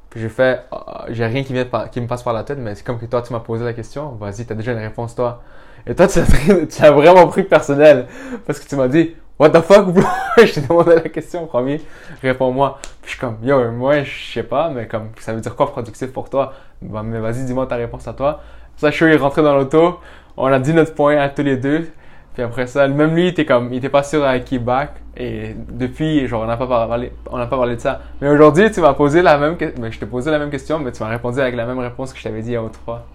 [0.10, 2.58] Puis j'ai fait Ah, J'ai rien qui, vient par- qui me passe par la tête,
[2.60, 4.12] mais c'est comme que toi, tu m'as posé la question.
[4.19, 5.41] Vas-y, t'as déjà une réponse, toi.
[5.88, 8.08] Et toi, tu l'as vraiment pris personnel.
[8.45, 10.04] Parce que tu m'as dit What the fuck, bro?
[10.38, 11.82] Je t'ai demandé la question en premier.
[12.22, 12.78] Réponds-moi.
[13.02, 15.72] Puis je suis comme Yo, moi, je sais pas, mais comme ça veut dire quoi
[15.72, 16.54] productif pour toi?
[16.82, 18.41] Bah, Mais vas-y, dis-moi ta réponse à toi.
[18.78, 20.00] Ça, Shaw est rentré dans l'auto.
[20.38, 21.89] On a dit notre point à tous les deux.
[22.34, 24.92] Puis après ça, même lui, il était comme, il était pas sûr à qui back.
[25.18, 28.00] Et depuis, genre, on n'a pas parlé, on n'a pas parlé de ça.
[28.22, 30.80] Mais aujourd'hui, tu m'as posé la même question, mais je t'ai posé la même question,
[30.80, 32.63] mais tu m'as répondu avec la même réponse que je t'avais dit il y a
[32.63, 33.06] autre fois.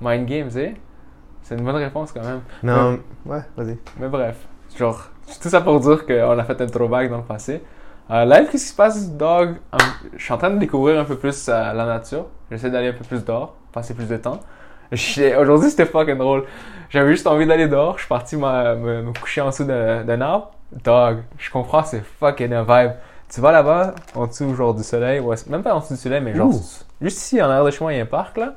[0.00, 0.74] Mind games, eh?
[1.42, 2.40] C'est une bonne réponse quand même.
[2.64, 3.78] Non, ouais, vas-y.
[4.00, 4.36] Mais bref,
[4.76, 5.00] genre,
[5.40, 7.62] tout ça pour dire qu'on a fait un throwback dans le passé.
[8.10, 9.56] Euh, live, qu'est-ce qui se passe, dog?
[9.74, 9.78] Euh,
[10.16, 12.26] Je suis en train de découvrir un peu plus euh, la nature.
[12.50, 14.40] J'essaie d'aller un peu plus dehors, passer plus de temps.
[14.92, 16.44] Aujourd'hui, c'était fucking drôle.
[16.90, 17.94] J'avais juste envie d'aller dehors.
[17.94, 20.52] Je suis parti me, me, me coucher en dessous d'un arbre.
[20.84, 22.92] Dog, je comprends, c'est fucking un vibe.
[23.28, 26.20] Tu vas là-bas, en dessous genre du soleil, ouais, même pas en dessous du soleil,
[26.20, 26.62] mais genre Ouh.
[27.00, 28.54] juste ici, en arrière de chez moi, il y a un parc là.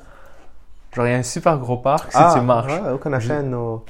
[0.92, 2.72] Genre, il y a un super gros parc si ah, tu marches.
[2.72, 3.84] Ouais, qu'on achète nos.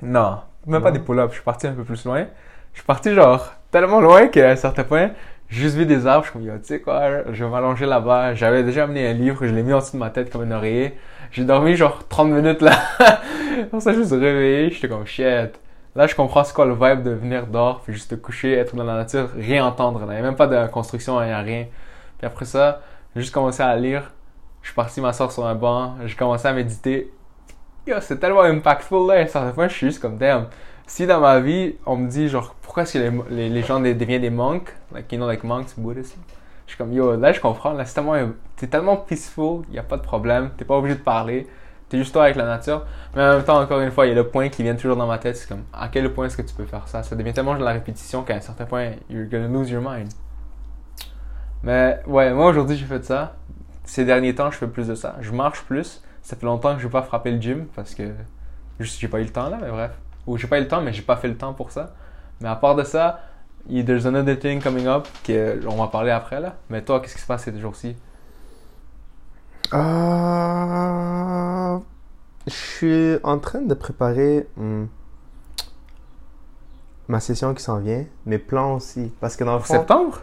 [0.00, 1.30] Non, même pas des pull-ups.
[1.30, 2.26] Je suis parti un peu plus loin.
[2.72, 5.10] Je suis parti genre tellement loin qu'à un certain point,
[5.52, 6.24] juste vu des arbres.
[6.24, 8.34] Je suis comme, tu sais quoi, je vais m'allonger là-bas.
[8.34, 10.50] J'avais déjà amené un livre, je l'ai mis en dessous de ma tête comme un
[10.56, 10.94] oreiller.
[11.30, 12.72] J'ai dormi genre 30 minutes là.
[13.70, 14.70] Pour ça, je me suis réveillé.
[14.70, 15.58] J'étais comme, shit.
[15.94, 18.74] Là, je comprends c'est quoi le vibe de venir dehors, puis juste te coucher, être
[18.74, 20.00] dans la nature, rien entendre.
[20.04, 21.66] Il n'y a même pas de construction, il n'y a rien.
[22.16, 22.80] Puis après ça,
[23.14, 24.10] j'ai juste commencé à lire.
[24.62, 25.96] Je suis parti m'asseoir sur un banc.
[26.06, 27.12] J'ai commencé à méditer.
[27.86, 29.14] Yo, c'est tellement impactful là.
[29.14, 30.46] À un certain point, je suis juste comme, damn.
[30.86, 34.22] Si dans ma vie, on me dit, genre, pourquoi est-ce que les, les, gens deviennent
[34.22, 36.18] des monks, like, you know, like monks, Buddhism.
[36.66, 37.72] Je suis comme, yo, là, je comprends.
[37.72, 38.14] Là, c'est tellement,
[38.56, 40.50] t'es tellement peaceful, il n'y a pas de problème.
[40.56, 41.46] T'es pas obligé de parler.
[41.88, 42.86] T'es juste toi avec la nature.
[43.14, 44.96] Mais en même temps, encore une fois, il y a le point qui vient toujours
[44.96, 45.36] dans ma tête.
[45.36, 47.02] C'est comme, à quel point est-ce que tu peux faire ça?
[47.02, 50.10] Ça devient tellement de la répétition qu'à un certain point, you're gonna lose your mind.
[51.62, 53.36] Mais ouais, moi aujourd'hui, j'ai fait ça.
[53.84, 55.16] Ces derniers temps, je fais plus de ça.
[55.20, 56.02] Je marche plus.
[56.22, 58.12] Ça fait longtemps que je vais pas frapper le gym parce que
[58.80, 59.90] juste j'ai pas eu le temps là, mais bref.
[60.26, 61.94] Ou j'ai pas eu le temps, mais j'ai pas fait le temps pour ça.
[62.40, 63.20] Mais à part de ça,
[63.68, 66.54] il- there's another thing coming up que on va parler après là.
[66.70, 67.96] Mais toi, qu'est-ce qui se passe ces jours-ci?
[69.74, 71.78] Euh,
[72.46, 74.88] je suis en train de préparer hum,
[77.08, 79.12] ma session qui s'en vient, mes plans aussi.
[79.20, 80.22] Parce que dans le Pour fond, septembre?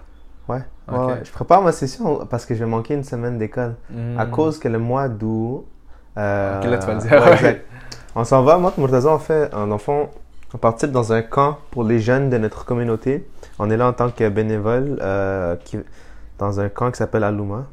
[0.50, 0.98] ouais, Ok.
[0.98, 3.76] ouais, ouais, je prépare ma session parce que je vais manquer une semaine d'école.
[4.16, 4.28] À Hmm.
[4.28, 5.66] cause que le mois d'août.
[6.18, 7.12] euh, Ok, là, tu vas le dire.
[7.18, 7.66] ouais, exact.
[8.16, 10.10] On s'en va, moi Murtaza, on fait, un enfant,
[10.54, 13.28] on participe dans un camp pour les jeunes de notre communauté.
[13.60, 15.78] On est là en tant que bénévole euh, qui,
[16.40, 17.68] dans un camp qui s'appelle Aluma.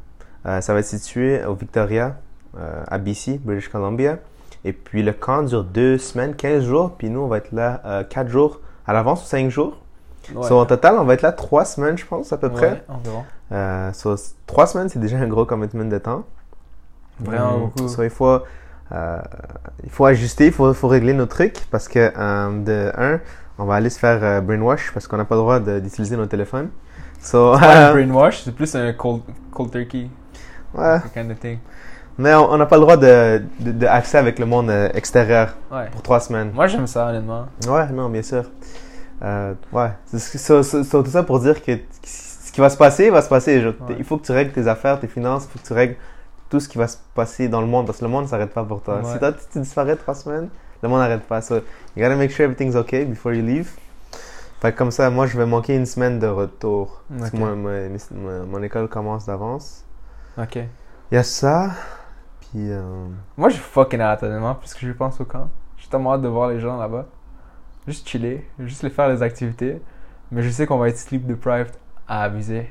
[0.44, 2.16] Euh, ça va être situé au Victoria,
[2.59, 4.18] euh, à BC, British Columbia.
[4.64, 6.92] Et puis le camp dure deux semaines, 15 jours.
[6.99, 9.79] Puis nous, on va être là 4 jours à l'avance ou 5 jours.
[10.35, 10.46] Ouais.
[10.46, 12.85] So, en total, on va être là trois semaines, je pense, à peu près.
[12.88, 13.92] Environ.
[13.92, 16.25] So, trois semaines, c'est déjà un gros commitment de temps.
[17.20, 17.88] Vraiment beaucoup.
[17.88, 18.40] So, il faut,
[18.92, 19.18] euh,
[19.85, 23.20] il faut ajuster, il faut, faut régler nos trucs parce que, euh, de un,
[23.59, 26.27] on va aller se faire euh, brainwash parce qu'on n'a pas le droit d'utiliser nos
[26.27, 26.68] téléphones.
[27.20, 30.09] So, C'est pas un brainwash, c'est plus un cold, cold turkey
[30.75, 30.99] ouais.
[31.14, 31.59] kind of thing.
[32.18, 35.87] Mais on n'a pas le droit de, de, de accès avec le monde extérieur Ouais.
[35.92, 36.51] pour trois semaines.
[36.55, 37.46] Moi, j'aime ça, honnêtement.
[37.68, 38.44] Ouais, non, bien sûr.
[39.72, 41.72] Ouais, c'est tout ça pour dire que
[42.05, 43.61] ce qui va se passer, va se passer.
[43.61, 43.96] Je- Ouais.
[43.99, 45.96] Il faut que tu règles tes affaires, tes finances, il faut que tu règles
[46.48, 48.52] tout ce qui va se passer dans le monde parce que le monde ne s'arrête
[48.52, 48.98] pas pour toi.
[48.98, 49.12] Ouais.
[49.12, 50.48] Si toi, tu, disparais trois semaines,
[50.82, 51.40] le monde n'arrête pas.
[51.40, 51.62] So, you
[52.02, 53.70] gotta make sure everything's okay before you leave.
[54.61, 57.02] Fait que comme ça, moi, je vais manquer une semaine de retour.
[57.18, 59.85] Parce que moi, ma- mon école commence d'avance.
[60.38, 60.56] Ok.
[60.56, 61.70] Il y a ça.
[62.40, 62.82] Puis, euh,
[63.37, 65.48] Moi, j'ai fucking hâte, honnêtement, parce que je pense au camp.
[65.76, 67.06] J'ai tellement hâte de voir les gens là-bas.
[67.87, 69.80] Juste chiller, juste les faire les activités.
[70.30, 71.72] Mais je sais qu'on va être sleep deprived
[72.09, 72.68] à abuser.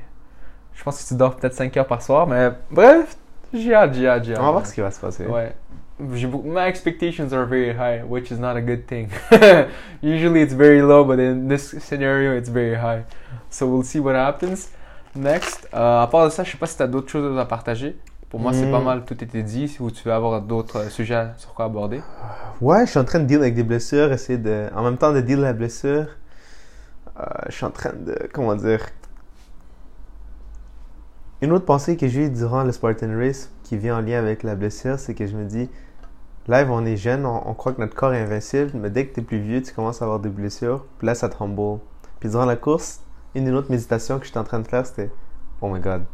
[0.74, 3.16] Je pense que tu dors peut-être 5 heures par soir, mais bref,
[3.54, 4.40] j'ai hâte, j'ai hâte, j'ai hâte.
[4.40, 5.26] on va voir ce qui va se passer.
[5.26, 5.52] Ouais.
[5.98, 9.08] My expectations are very high, which is not a good thing.
[10.02, 13.04] Usually it's very low, but in this scenario, it's very high.
[13.48, 14.68] So we'll see what happens.
[15.14, 17.46] Next, euh, à part de ça, je sais pas si tu as d'autres choses à
[17.46, 17.96] partager.
[18.28, 18.72] Pour moi, c'est Hmm.
[18.72, 19.74] pas mal, tout était dit.
[19.80, 22.02] Ou tu veux avoir d'autres euh, sujets sur quoi aborder?
[22.60, 24.66] Ouais, je suis en train de deal avec des blessures, essayer de.
[24.76, 26.08] En même temps de deal la blessure,
[27.18, 28.14] euh, je suis en train de.
[28.34, 28.80] Comment dire.
[31.42, 34.42] Une autre pensée que j'ai eue durant le Spartan Race qui vient en lien avec
[34.42, 35.68] la blessure, c'est que je me dis,
[36.48, 39.20] live, on est jeune, on, croit que notre corps est invincible, mais dès que tu
[39.20, 41.80] es plus vieux, tu commences à avoir des blessures, puis là, ça te humble.
[42.20, 43.02] Puis durant la course,
[43.34, 45.10] une des autres méditations que j'étais en train de faire, c'était,
[45.60, 46.04] oh my god.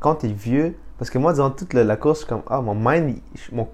[0.00, 2.60] Quand tu es vieux, parce que moi, durant toute la, course, je suis comme, ah,
[2.60, 3.18] mon mind,
[3.52, 3.68] mon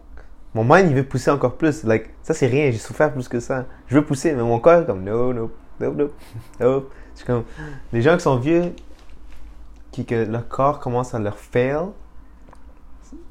[0.54, 1.84] mon mind, il veut pousser encore plus.
[1.84, 2.70] Like, ça, c'est rien.
[2.72, 3.66] J'ai souffert plus que ça.
[3.86, 6.10] Je veux pousser, mais mon corps comme, no, no, no, no,
[6.58, 6.88] no.
[7.14, 7.44] Je suis comme,
[7.92, 8.72] les gens qui sont vieux,
[10.04, 11.86] que leur corps commence à leur fail,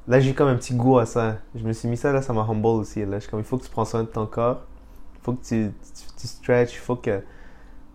[0.07, 1.37] là, j'ai comme un petit goût à ça.
[1.55, 3.05] Je me suis mis ça, là, ça m'a humble aussi.
[3.05, 4.61] Là, je suis comme, il faut que tu prends soin de ton corps.
[5.15, 6.73] Il faut que tu, tu, tu stretch.
[6.73, 7.21] Il faut que.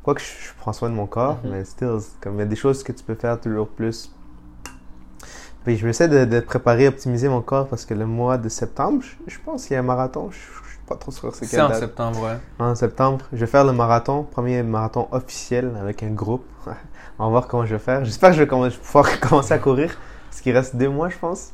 [0.03, 1.51] Quoi que je, je prends soin de mon corps, Mhm.
[1.51, 4.11] mais still, comme, il y a des choses que tu peux faire toujours plus.
[5.65, 8.51] Puis je vais essayer de, de préparer, optimiser mon corps parce que le mois de
[8.51, 10.31] septembre, je, je pense qu'il y a un marathon.
[10.31, 10.37] Je,
[10.87, 11.81] pas trop sûr c'est C'est quelle en date.
[11.81, 12.37] septembre, ouais.
[12.59, 16.45] En septembre, je vais faire le marathon, premier marathon officiel avec un groupe.
[17.19, 18.05] On va voir comment je vais faire.
[18.05, 19.97] J'espère que je vais pouvoir commencer à courir.
[20.31, 21.53] Parce qu'il reste deux mois, je pense.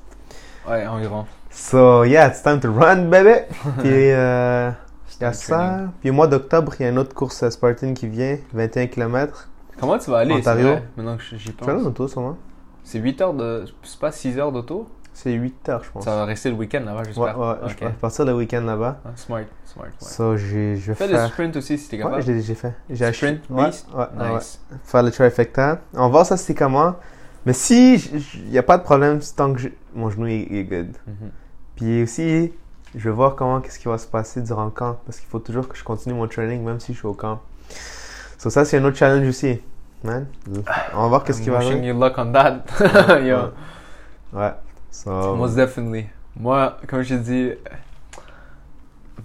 [0.69, 1.27] Ouais, environ.
[1.51, 3.41] So, yeah, it's time to run, baby!
[3.81, 4.71] Puis, euh,
[5.19, 5.81] il y a ça.
[6.01, 8.87] Puis, au mois d'octobre, il y a une autre course à Spartan qui vient, 21
[8.87, 9.49] km.
[9.79, 10.67] Comment tu vas aller Ontario.
[10.67, 11.87] c'est vrai, Maintenant que j'y Je vais aller en pense.
[11.87, 12.37] auto, sûrement.
[12.85, 13.65] C'est 8 heures de.
[13.83, 14.89] C'est pas 6 heures d'auto?
[15.23, 16.05] C'est 8 heures, je pense.
[16.05, 17.39] Ça va rester le week-end là-bas, Ouais, j'espère.
[17.39, 17.81] ouais, je Ok.
[17.83, 19.01] vais partir le week-end là-bas.
[19.05, 19.85] Ah, smart, smart.
[19.87, 19.91] Ouais.
[19.99, 21.23] So, j'ai- je vais Fais faire.
[21.25, 22.23] le sprint aussi si t'es Ouais, capable.
[22.23, 22.73] j'ai déjà fait.
[22.89, 23.27] J'ai acheté.
[23.27, 23.87] Sprint, Ouais, beast?
[23.93, 24.35] ouais, ouais, ouais.
[24.37, 24.61] nice.
[24.85, 25.81] Faire le trifecta.
[25.93, 26.95] On va voir ça c'est comment.
[27.45, 30.65] Mais si il n'y a pas de problème tant que je- mon genou est, est
[30.65, 30.97] good.
[31.07, 31.31] Mhm.
[31.77, 32.53] Puis aussi,
[32.95, 35.39] je vais voir comment qu'est-ce qui va se passer durant le camp parce qu'il faut
[35.39, 37.41] toujours que je continue mon training même si je suis au camp.
[38.39, 39.61] So ça c'est un autre challenge aussi.
[40.03, 40.27] Man.
[40.95, 41.89] On va voir qu'est-ce qui va wishing arriver.
[41.89, 42.65] you luck on that.
[43.23, 43.37] Yo.
[44.33, 44.53] Ouais.
[44.91, 46.11] So, Most definitely.
[46.37, 47.53] Moi, comme je dis,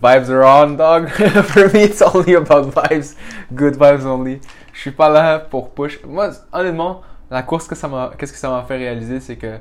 [0.02, 1.10] vibes are on, dog.
[1.44, 3.16] For me, it's only about vibes.
[3.54, 4.42] Good vibes only.
[4.74, 6.04] Je suis pas là pour push.
[6.04, 7.02] Moi, honnêtement,
[7.32, 9.60] la course, qu'est-ce que ça m'a fait réaliser, c'est que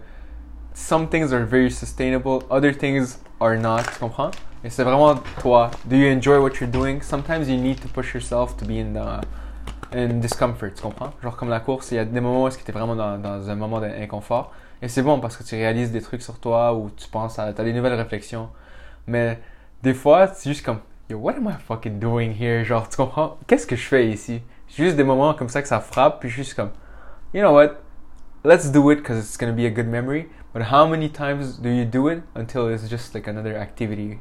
[0.74, 3.82] some things are very sustainable, other things are not.
[3.92, 4.30] Tu comprends?
[4.64, 5.70] Et c'est vraiment toi.
[5.84, 7.00] Do you enjoy what you're doing?
[7.02, 9.20] Sometimes you need to push yourself to be in the
[9.96, 11.12] in discomfort, tu comprends?
[11.22, 13.50] Genre comme la course, il y a des moments où est-ce que t'es vraiment dans
[13.50, 14.52] un moment d'inconfort.
[14.82, 17.52] Et c'est bon parce que tu réalises des trucs sur toi ou tu penses à,
[17.52, 18.50] t'as des nouvelles réflexions.
[19.06, 19.40] Mais
[19.82, 22.64] des fois, c'est juste comme, yo, what am I fucking doing here?
[22.64, 23.38] Genre, tu comprends?
[23.46, 24.42] Qu'est-ce que je fais ici?
[24.68, 26.70] Juste des moments comme ça que ça frappe, puis juste comme,
[27.32, 27.76] you know what?
[28.44, 30.28] Let's do it because it's gonna be a good memory.
[30.52, 34.18] But how many times do you do it until it's just like another activity?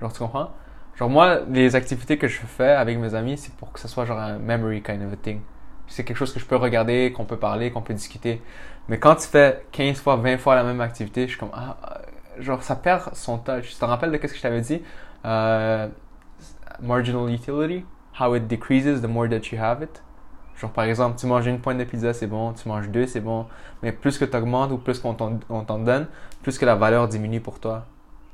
[0.00, 0.50] Genre, tu comprends?
[0.96, 4.04] Genre, moi, les activités que je fais avec mes amis, c'est pour que ce soit
[4.04, 5.40] genre un memory kind of a thing.
[5.86, 8.40] C'est quelque chose que je peux regarder, qu'on peut parler, qu'on peut discuter.
[8.88, 11.76] Mais quand tu fais 15 fois, 20 fois la même activité, je suis comme, ah,
[12.38, 13.70] euh, genre, ça perd son touch.
[13.70, 14.82] Tu te rappelles de qu'est-ce que je t'avais dit?
[15.24, 15.88] Euh,
[16.80, 17.84] marginal utility,
[18.20, 20.02] how it decreases the more that you have it.
[20.56, 23.20] Genre, par exemple, tu manges une pointe de pizza, c'est bon, tu manges deux, c'est
[23.20, 23.46] bon.
[23.82, 26.06] Mais plus que tu augmentes ou plus qu'on t'en on t'en donne,
[26.42, 27.86] plus que la valeur diminue pour toi.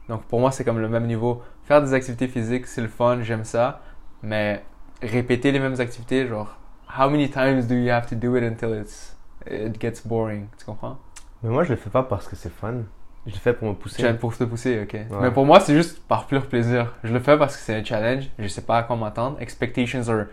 [0.09, 1.43] Donc, pour moi, c'est comme le même niveau.
[1.65, 3.81] Faire des activités physiques, c'est le fun, j'aime ça.
[4.23, 4.63] Mais
[5.01, 6.57] répéter les mêmes activités, genre,
[6.99, 9.17] how many times do you have to do it until it's,
[9.47, 10.49] it gets boring?
[10.59, 10.99] Tu comprends?
[11.43, 12.83] Mais moi je le fais pas parce que c'est fun.
[13.27, 14.01] Je le fais pour me pousser.
[14.01, 14.99] Challenge pour te pousser, ok.
[15.21, 16.95] Mais pour moi, c'est juste par pur plaisir.
[17.05, 18.31] Je le fais parce que c'est un challenge.
[18.39, 19.37] Je sais pas à quoi m'attendre.
[19.41, 20.27] Expectations are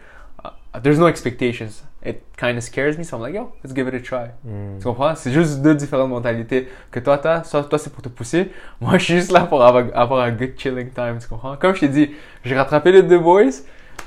[0.46, 1.84] uh, there's no expectations.
[2.06, 4.30] It kind of scares me, so I'm like, yo, let's give it a try.
[4.46, 4.78] Hmm.
[4.80, 5.16] Tu comprends?
[5.16, 7.44] C'est juste deux différentes mentalités que toi, t'as.
[7.44, 8.52] Soit toi, c'est pour te pousser.
[8.82, 11.58] Moi, je suis juste là pour avoir, avoir un good chilling time, tu comprends?
[11.58, 12.12] Comme je t'ai dit,
[12.46, 13.52] j'ai rattrapé les deux boys.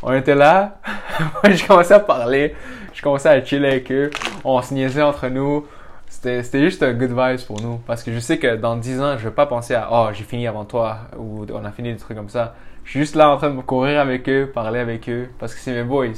[0.02, 0.78] On était là.
[1.20, 2.54] Moi, j'ai commencé à parler.
[3.00, 4.10] Je commençais à chiller avec eux.
[4.44, 5.66] On se niaisait entre nous.
[6.06, 7.78] C'était juste un good vibes pour nous.
[7.86, 10.24] Parce que je sais que dans 10 ans, je vais pas penser à, oh, j'ai
[10.24, 10.98] fini avant toi.
[11.18, 12.54] Ou on a fini des trucs comme ça.
[12.84, 15.30] Je suis juste là en train de courir avec eux, parler avec eux.
[15.38, 16.08] Parce que c'est mes boys.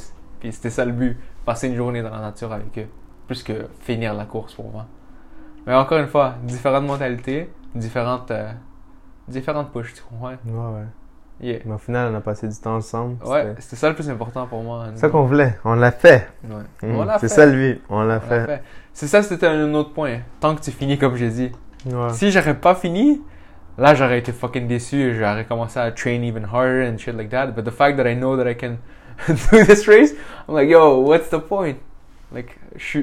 [0.40, 1.16] Puis c'était ça le but.
[1.44, 2.88] Passer une journée dans la nature avec eux
[3.26, 4.86] plus que finir la course pour moi.
[5.66, 8.52] Mais encore une fois, différentes mentalités, différentes, euh,
[9.28, 10.30] différentes pushes, tu comprends?
[10.30, 10.86] Ouais, ouais.
[11.42, 11.58] Yeah.
[11.64, 13.16] Mais au final, on a passé du temps ensemble.
[13.24, 14.86] Ouais, C'était ça le plus important pour moi.
[14.94, 15.58] C'est ça qu'on voulait.
[15.64, 16.28] On l'a fait.
[16.44, 16.62] Ouais.
[17.18, 17.82] C'est ça but.
[17.88, 18.46] On l'a fait.
[18.46, 18.62] fait.
[18.92, 20.18] C'est ça, c'était un autre point.
[20.38, 21.52] Tant que tu finis comme j'ai dit.
[21.86, 22.10] Ouais.
[22.10, 23.20] Si j'aurais pas fini,
[23.76, 27.30] là j'aurais été fucking déçu et j'aurais commencé à train even harder and shit like
[27.30, 27.48] that.
[27.48, 28.76] But the fact that I know that I can
[29.28, 30.12] do this race,
[30.48, 31.78] I'm like, yo, what's the point?
[32.32, 33.02] Like, je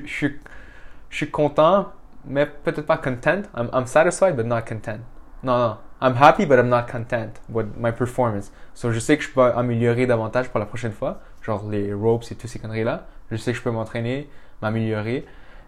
[1.10, 1.88] suis content,
[2.26, 3.42] mais peut-être pas content.
[3.54, 5.02] I'm, I'm satisfied, but not content.
[5.44, 5.78] Non, non.
[6.02, 8.52] I'm happy, but I'm not content with my performance.
[8.74, 11.22] So, je sais que je peux améliorer davantage pour la prochaine fois.
[11.42, 13.06] Genre les ropes et toutes ces conneries-là.
[13.32, 14.30] Je sais que je peux m'entraîner,
[14.62, 15.26] m'améliorer.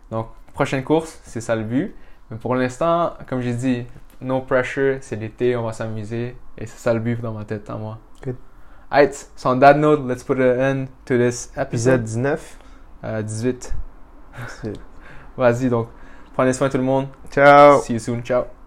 [0.10, 1.96] Donc, prochaine course, c'est ça le but.
[2.30, 3.86] Mais pour l'instant, comme j'ai dit,
[4.22, 6.36] no pressure, c'est l'été, on va s'amuser.
[6.58, 7.98] Et c'est ça le but dans ma tête, à moi.
[8.24, 8.38] Good.
[8.90, 12.04] Alright, so on that note, let's put an end to this Épisode episode.
[12.04, 12.58] 19.
[13.04, 13.74] Euh, 18.
[14.38, 14.74] Merci.
[15.38, 15.88] Vas-y, donc,
[16.34, 17.08] prenez soin tout le monde.
[17.32, 17.80] Ciao.
[17.82, 18.22] See you soon.
[18.22, 18.61] Ciao.